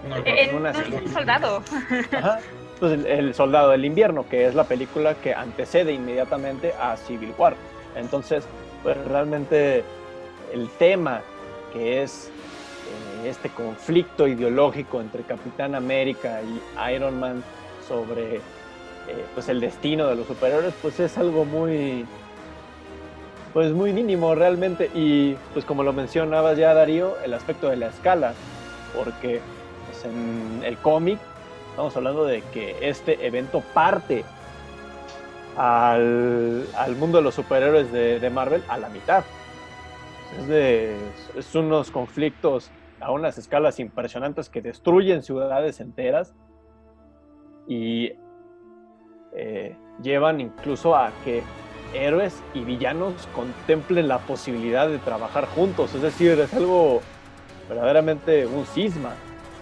Una- 0.07 0.19
En 0.27 0.55
una- 0.55 0.71
un 1.03 1.09
soldado. 1.09 1.63
Ajá. 2.13 2.39
Pues 2.79 2.93
el, 3.07 3.35
Soldado 3.35 3.71
del 3.71 3.85
Invierno, 3.85 4.29
que 4.29 4.47
es 4.47 4.55
la 4.55 4.65
película 4.65 5.15
que 5.15 5.33
antecede 5.33 5.93
inmediatamente 5.93 6.75
a 6.79 6.97
Civil 6.97 7.33
War. 7.39 7.57
Entonces, 7.95 8.45
pues 8.83 8.97
realmente 9.07 9.83
el 10.53 10.69
tema 10.79 11.23
que 11.73 12.03
es 12.03 12.31
eh, 13.25 13.29
este 13.29 13.49
conflicto 13.49 14.29
ideológico 14.29 15.01
entre 15.01 15.23
Capitán 15.23 15.75
América 15.75 16.41
y 16.43 16.93
Iron 16.95 17.19
Man 17.19 17.43
sobre 17.89 18.37
eh, 18.37 18.41
pues 19.35 19.49
el 19.49 19.61
destino 19.61 20.09
de 20.09 20.17
los 20.17 20.27
superhéroes, 20.27 20.75
pues 20.83 21.01
es 21.01 21.17
algo 21.17 21.45
muy 21.45 22.05
pues 23.53 23.73
muy 23.73 23.95
mínimo 23.95 24.35
realmente 24.35 24.91
y 24.95 25.35
pues 25.55 25.65
como 25.65 25.83
lo 25.83 25.95
mencionabas 25.95 26.59
ya 26.59 26.75
Darío, 26.75 27.17
el 27.25 27.33
aspecto 27.33 27.71
de 27.71 27.77
la 27.77 27.87
escala, 27.87 28.35
porque 28.95 29.41
pues, 29.87 30.05
en 30.05 30.63
el 30.63 30.77
cómic 30.77 31.19
estamos 31.77 31.95
hablando 31.95 32.25
de 32.25 32.41
que 32.55 32.89
este 32.89 33.27
evento 33.27 33.61
parte 33.75 34.25
al, 35.59 36.67
al 36.75 36.97
mundo 36.97 37.19
de 37.19 37.25
los 37.25 37.35
superhéroes 37.35 37.93
de, 37.93 38.31
Marvel 38.31 38.63
a 38.67 38.79
la 38.79 38.89
mitad. 38.89 39.25
Es, 40.39 40.49
de, 40.49 40.97
es 41.37 41.55
unos 41.55 41.91
conflictos 41.91 42.71
a 42.99 43.13
unas 43.13 43.37
escalas 43.37 43.79
impresionantes 43.79 44.49
que 44.49 44.63
destruyen 44.63 45.23
ciudades 45.23 45.81
enteras 45.81 46.35
y 47.69 48.13
eh, 49.35 49.77
llevan 50.01 50.41
incluso 50.41 50.97
a 50.97 51.13
que 51.27 51.43
héroes 51.93 52.43
y 52.55 52.61
villanos 52.61 53.29
contemplen 53.35 54.09
la 54.09 54.21
posibilidad 54.21 54.89
de 54.89 54.97
trabajar 54.97 55.45
juntos. 55.45 55.95
Es 55.95 56.01
decir, 56.01 56.41
es 56.41 56.55
algo 56.55 57.03
verdaderamente 57.69 58.47
un 58.47 58.65
cisma. 58.65 59.13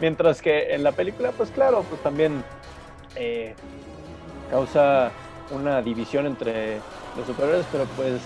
Mientras 0.04 0.42
que 0.42 0.74
en 0.74 0.82
la 0.82 0.92
película, 0.92 1.32
pues 1.32 1.50
claro, 1.50 1.82
pues 1.88 1.98
también 2.02 2.44
eh, 3.16 3.54
causa 4.50 5.10
una 5.50 5.80
división 5.80 6.26
entre 6.26 6.82
los 7.16 7.26
superhéroes, 7.26 7.64
pero 7.72 7.86
pues, 7.96 8.20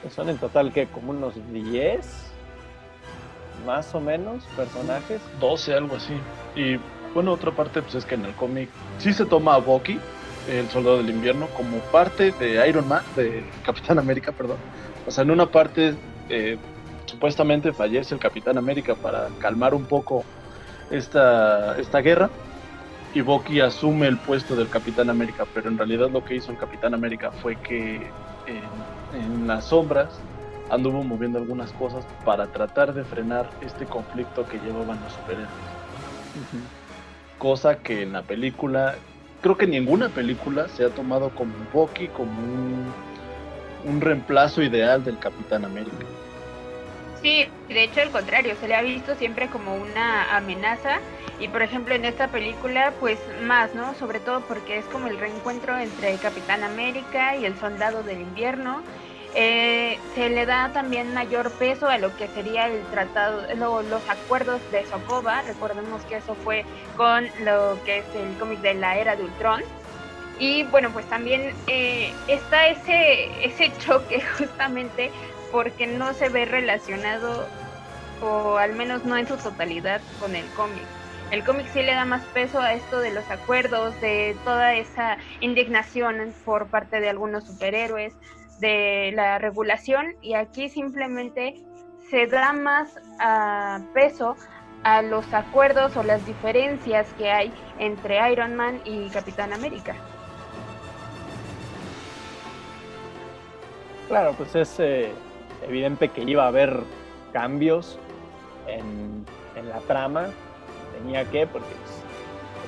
pues 0.00 0.14
son 0.14 0.30
en 0.30 0.38
total 0.38 0.72
que 0.72 0.86
como 0.86 1.10
unos 1.10 1.34
10 1.52 2.32
más 3.66 3.94
o 3.94 4.00
menos 4.00 4.42
personajes. 4.56 5.20
12, 5.38 5.74
algo 5.74 5.96
así. 5.96 6.14
Y 6.54 6.78
bueno, 7.12 7.34
otra 7.34 7.50
parte 7.50 7.82
pues 7.82 7.94
es 7.96 8.06
que 8.06 8.14
en 8.14 8.24
el 8.24 8.34
cómic 8.34 8.70
sí 8.96 9.12
se 9.12 9.26
toma 9.26 9.56
a 9.56 9.58
Bucky, 9.58 10.00
el 10.48 10.66
soldado 10.70 10.96
del 10.96 11.10
invierno, 11.10 11.46
como 11.58 11.76
parte 11.92 12.32
de 12.40 12.66
Iron 12.66 12.88
Man, 12.88 13.02
de 13.14 13.44
Capitán 13.66 13.98
América, 13.98 14.32
perdón. 14.32 14.56
O 15.06 15.10
sea, 15.10 15.24
en 15.24 15.30
una 15.30 15.44
parte 15.44 15.94
eh, 16.30 16.56
supuestamente 17.04 17.74
fallece 17.74 18.14
el 18.14 18.20
Capitán 18.22 18.56
América 18.56 18.94
para 18.94 19.28
calmar 19.40 19.74
un 19.74 19.84
poco 19.84 20.24
esta, 20.90 21.78
esta 21.78 22.00
guerra 22.00 22.30
y 23.14 23.20
Bucky 23.20 23.60
asume 23.60 24.08
el 24.08 24.18
puesto 24.18 24.56
del 24.56 24.68
Capitán 24.68 25.10
América, 25.10 25.46
pero 25.54 25.68
en 25.68 25.78
realidad 25.78 26.10
lo 26.10 26.24
que 26.24 26.36
hizo 26.36 26.52
el 26.52 26.58
Capitán 26.58 26.94
América 26.94 27.30
fue 27.30 27.56
que 27.56 28.10
en, 28.46 29.20
en 29.20 29.46
las 29.46 29.66
sombras 29.66 30.20
anduvo 30.70 31.02
moviendo 31.02 31.38
algunas 31.38 31.72
cosas 31.72 32.04
para 32.24 32.46
tratar 32.46 32.92
de 32.92 33.04
frenar 33.04 33.48
este 33.60 33.86
conflicto 33.86 34.46
que 34.46 34.58
llevaban 34.58 35.00
los 35.02 35.12
superhéroes. 35.12 35.48
Cosa 37.38 37.78
que 37.78 38.02
en 38.02 38.12
la 38.12 38.22
película, 38.22 38.96
creo 39.42 39.56
que 39.56 39.66
ninguna 39.66 40.08
película 40.08 40.68
se 40.68 40.84
ha 40.84 40.90
tomado 40.90 41.30
como 41.30 41.52
Bucky 41.72 42.08
como 42.08 42.32
un, 42.32 42.92
un 43.84 44.00
reemplazo 44.00 44.62
ideal 44.62 45.04
del 45.04 45.18
Capitán 45.18 45.64
América. 45.64 46.06
Sí, 47.22 47.50
de 47.68 47.82
hecho 47.82 48.00
al 48.02 48.10
contrario, 48.12 48.56
se 48.56 48.68
le 48.68 48.74
ha 48.74 48.82
visto 48.82 49.14
siempre 49.14 49.48
como 49.48 49.74
una 49.76 50.36
amenaza 50.36 51.00
y 51.38 51.48
por 51.48 51.62
ejemplo 51.62 51.94
en 51.94 52.04
esta 52.04 52.30
película 52.30 52.96
pues 52.98 53.26
más, 53.40 53.74
¿no? 53.74 53.94
Sobre 53.94 54.20
todo 54.20 54.46
porque 54.46 54.76
es 54.76 54.88
como 54.88 55.06
el 55.08 55.18
reencuentro 55.18 55.78
entre 55.78 56.10
el 56.12 56.20
Capitán 56.20 56.62
América 56.62 57.36
y 57.36 57.46
el 57.46 57.56
Soldado 57.56 58.02
del 58.02 58.20
Invierno. 58.20 58.84
Eh, 59.32 60.02
se 60.14 60.28
le 60.30 60.44
da 60.46 60.72
también 60.72 61.12
mayor 61.12 61.56
peso 61.58 61.88
a 61.88 61.98
lo 61.98 62.16
que 62.16 62.28
sería 62.28 62.66
el 62.68 62.88
tratado, 62.90 63.46
lo- 63.54 63.82
los 63.82 64.08
acuerdos 64.08 64.68
de 64.70 64.84
Sokovia. 64.86 65.42
Recordemos 65.42 66.04
que 66.06 66.16
eso 66.16 66.36
fue 66.36 66.66
con 66.94 67.30
lo 67.44 67.82
que 67.82 67.98
es 67.98 68.14
el 68.14 68.36
cómic 68.38 68.60
de 68.60 68.74
la 68.74 68.98
era 68.98 69.16
de 69.16 69.24
Ultron. 69.24 69.62
Y 70.38 70.64
bueno, 70.64 70.92
pues 70.92 71.08
también 71.08 71.54
eh, 71.66 72.20
está 72.26 72.68
ese, 72.68 73.46
ese 73.46 73.72
choque 73.78 74.20
justamente 74.22 75.12
porque 75.52 75.86
no 75.86 76.14
se 76.14 76.28
ve 76.28 76.44
relacionado, 76.44 77.46
o 78.22 78.56
al 78.56 78.74
menos 78.74 79.04
no 79.04 79.16
en 79.16 79.26
su 79.26 79.36
totalidad, 79.36 80.00
con 80.20 80.34
el 80.34 80.46
cómic. 80.50 80.84
El 81.30 81.44
cómic 81.44 81.66
sí 81.72 81.82
le 81.82 81.92
da 81.92 82.04
más 82.04 82.22
peso 82.26 82.60
a 82.60 82.72
esto 82.74 83.00
de 83.00 83.12
los 83.12 83.28
acuerdos, 83.30 84.00
de 84.00 84.36
toda 84.44 84.74
esa 84.74 85.18
indignación 85.40 86.32
por 86.44 86.68
parte 86.68 87.00
de 87.00 87.08
algunos 87.08 87.44
superhéroes, 87.44 88.14
de 88.60 89.12
la 89.14 89.38
regulación, 89.38 90.14
y 90.22 90.34
aquí 90.34 90.68
simplemente 90.68 91.62
se 92.10 92.26
da 92.26 92.52
más 92.52 93.00
ah, 93.18 93.80
peso 93.92 94.36
a 94.84 95.02
los 95.02 95.34
acuerdos 95.34 95.96
o 95.96 96.04
las 96.04 96.24
diferencias 96.24 97.12
que 97.14 97.30
hay 97.30 97.52
entre 97.78 98.30
Iron 98.30 98.54
Man 98.54 98.80
y 98.84 99.08
Capitán 99.10 99.52
América. 99.52 99.96
Claro, 104.06 104.34
pues 104.34 104.54
es 104.54 104.76
eh, 104.78 105.12
evidente 105.62 106.08
que 106.08 106.22
iba 106.22 106.44
a 106.44 106.48
haber 106.48 106.80
cambios 107.32 107.98
en, 108.66 109.24
en 109.56 109.68
la 109.68 109.78
trama. 109.80 110.28
Tenía 110.98 111.24
que, 111.24 111.46
porque 111.46 111.68
pues, 111.68 112.02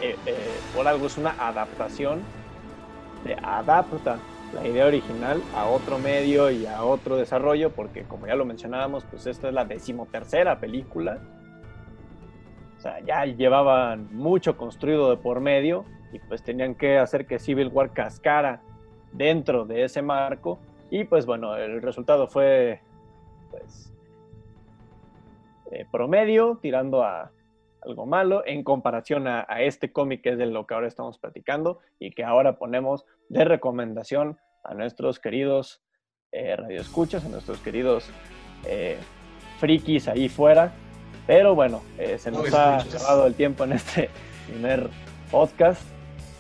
eh, 0.03 0.17
eh, 0.27 0.37
por 0.75 0.87
algo 0.87 1.07
es 1.07 1.17
una 1.17 1.35
adaptación. 1.39 2.21
Se 3.25 3.35
adapta 3.43 4.19
la 4.55 4.67
idea 4.67 4.87
original 4.87 5.43
a 5.55 5.67
otro 5.67 5.99
medio 5.99 6.51
y 6.51 6.67
a 6.67 6.85
otro 6.85 7.17
desarrollo, 7.17 7.71
porque 7.71 8.03
como 8.05 8.27
ya 8.27 8.35
lo 8.35 8.45
mencionábamos, 8.45 9.05
pues 9.05 9.27
esta 9.27 9.49
es 9.49 9.55
la 9.55 9.65
decimotercera 9.65 10.59
película. 10.59 11.19
O 12.79 12.81
sea, 12.81 13.01
ya 13.01 13.25
llevaban 13.25 14.09
mucho 14.13 14.57
construido 14.57 15.11
de 15.11 15.17
por 15.17 15.41
medio 15.41 15.85
y 16.13 16.21
pues 16.21 16.43
tenían 16.43 16.75
que 16.75 16.99
hacer 16.99 17.27
que 17.27 17.39
Civil 17.39 17.69
War 17.69 17.93
cascara 17.93 18.61
dentro 19.13 19.65
de 19.65 19.85
ese 19.85 20.01
marco 20.01 20.59
y 20.91 21.05
pues 21.05 21.27
bueno, 21.27 21.57
el 21.57 21.83
resultado 21.83 22.29
fue 22.29 22.81
pues 23.51 23.93
eh, 25.73 25.87
promedio, 25.91 26.59
tirando 26.61 27.03
a 27.03 27.33
algo 27.83 28.07
malo 28.07 28.43
en 28.47 28.65
comparación 28.65 29.29
a, 29.29 29.47
a 29.49 29.63
este 29.63 29.93
cómic 29.93 30.23
que 30.23 30.31
es 30.31 30.39
de 30.39 30.47
lo 30.47 30.67
que 30.67 30.75
ahora 30.75 30.89
estamos 30.89 31.19
platicando 31.19 31.79
y 31.99 32.11
que 32.11 32.25
ahora 32.25 32.59
ponemos 32.59 33.07
de 33.29 33.45
recomendación 33.45 34.39
a 34.65 34.75
nuestros 34.75 35.19
queridos 35.19 35.83
eh, 36.31 36.57
radioescuchas, 36.57 37.25
a 37.25 37.29
nuestros 37.29 37.59
queridos 37.61 38.11
eh, 38.67 38.99
frikis 39.59 40.09
ahí 40.09 40.29
fuera. 40.29 40.73
Pero 41.27 41.55
bueno, 41.55 41.83
eh, 41.99 42.19
se 42.19 42.31
nos 42.31 42.51
No 42.51 42.57
ha 42.59 42.79
acabado 42.81 43.27
el 43.27 43.35
tiempo 43.35 43.65
en 43.65 43.73
este 43.73 44.11
primer 44.47 44.89
podcast. 45.31 45.83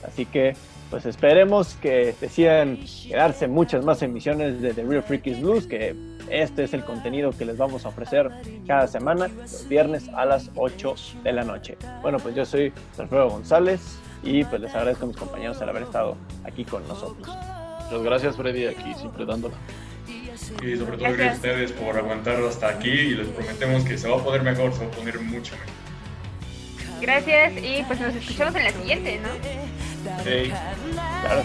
Así 0.07 0.26
que 0.26 0.55
pues 0.91 1.07
esperemos 1.07 1.74
que 1.82 2.14
decidan 2.20 2.78
quedarse 3.09 3.47
muchas 3.47 3.84
más 3.84 4.03
emisiones 4.03 4.61
de 4.61 4.72
The 4.72 4.84
Real 4.84 5.03
Freakies 5.03 5.41
Blues, 5.41 5.66
que 5.66 5.95
este 6.30 6.64
es 6.64 6.74
el 6.74 6.84
contenido 6.84 7.30
que 7.32 7.45
les 7.45 7.57
vamos 7.57 7.84
a 7.84 7.89
ofrecer 7.89 8.30
cada 8.66 8.86
semana, 8.86 9.28
los 9.28 9.68
viernes 9.68 10.09
a 10.14 10.24
las 10.24 10.51
8 10.57 10.95
de 11.22 11.32
la 11.32 11.45
noche. 11.45 11.76
Bueno, 12.03 12.18
pues 12.18 12.34
yo 12.34 12.45
soy 12.45 12.72
Alfredo 12.99 13.28
González 13.28 13.99
y 14.22 14.45
pues 14.45 14.61
les 14.61 14.74
agradezco 14.74 15.05
a 15.05 15.09
mis 15.09 15.16
compañeros 15.16 15.61
el 15.61 15.68
haber 15.68 15.82
estado 15.82 16.16
aquí 16.45 16.64
con 16.64 16.86
nosotros. 16.89 17.28
Muchas 17.84 18.03
gracias, 18.03 18.36
Freddy, 18.36 18.66
aquí 18.66 18.95
siempre 18.95 19.24
dándola. 19.24 19.55
Y 20.62 20.76
sobre 20.76 20.97
todo 20.97 21.12
Gracias. 21.12 21.16
gracias 21.16 21.32
a 21.32 21.36
ustedes 21.36 21.72
por 21.72 21.97
aguantar 21.97 22.36
hasta 22.43 22.68
aquí 22.68 22.91
y 22.91 23.14
les 23.14 23.28
prometemos 23.28 23.84
que 23.84 23.99
se 23.99 24.09
va 24.09 24.16
a 24.16 24.24
poner 24.24 24.43
mejor, 24.43 24.72
se 24.72 24.84
va 24.84 24.86
a 24.86 24.91
poner 24.91 25.20
mucho 25.20 25.55
mejor. 25.55 25.88
Gracias 27.01 27.53
y 27.62 27.82
pues 27.84 28.01
nos 28.01 28.14
escuchamos 28.14 28.55
en 28.57 28.64
la 28.64 28.72
siguiente, 28.72 29.20
¿no? 29.20 29.28
Hey. 30.24 30.53
Claro 31.22 31.44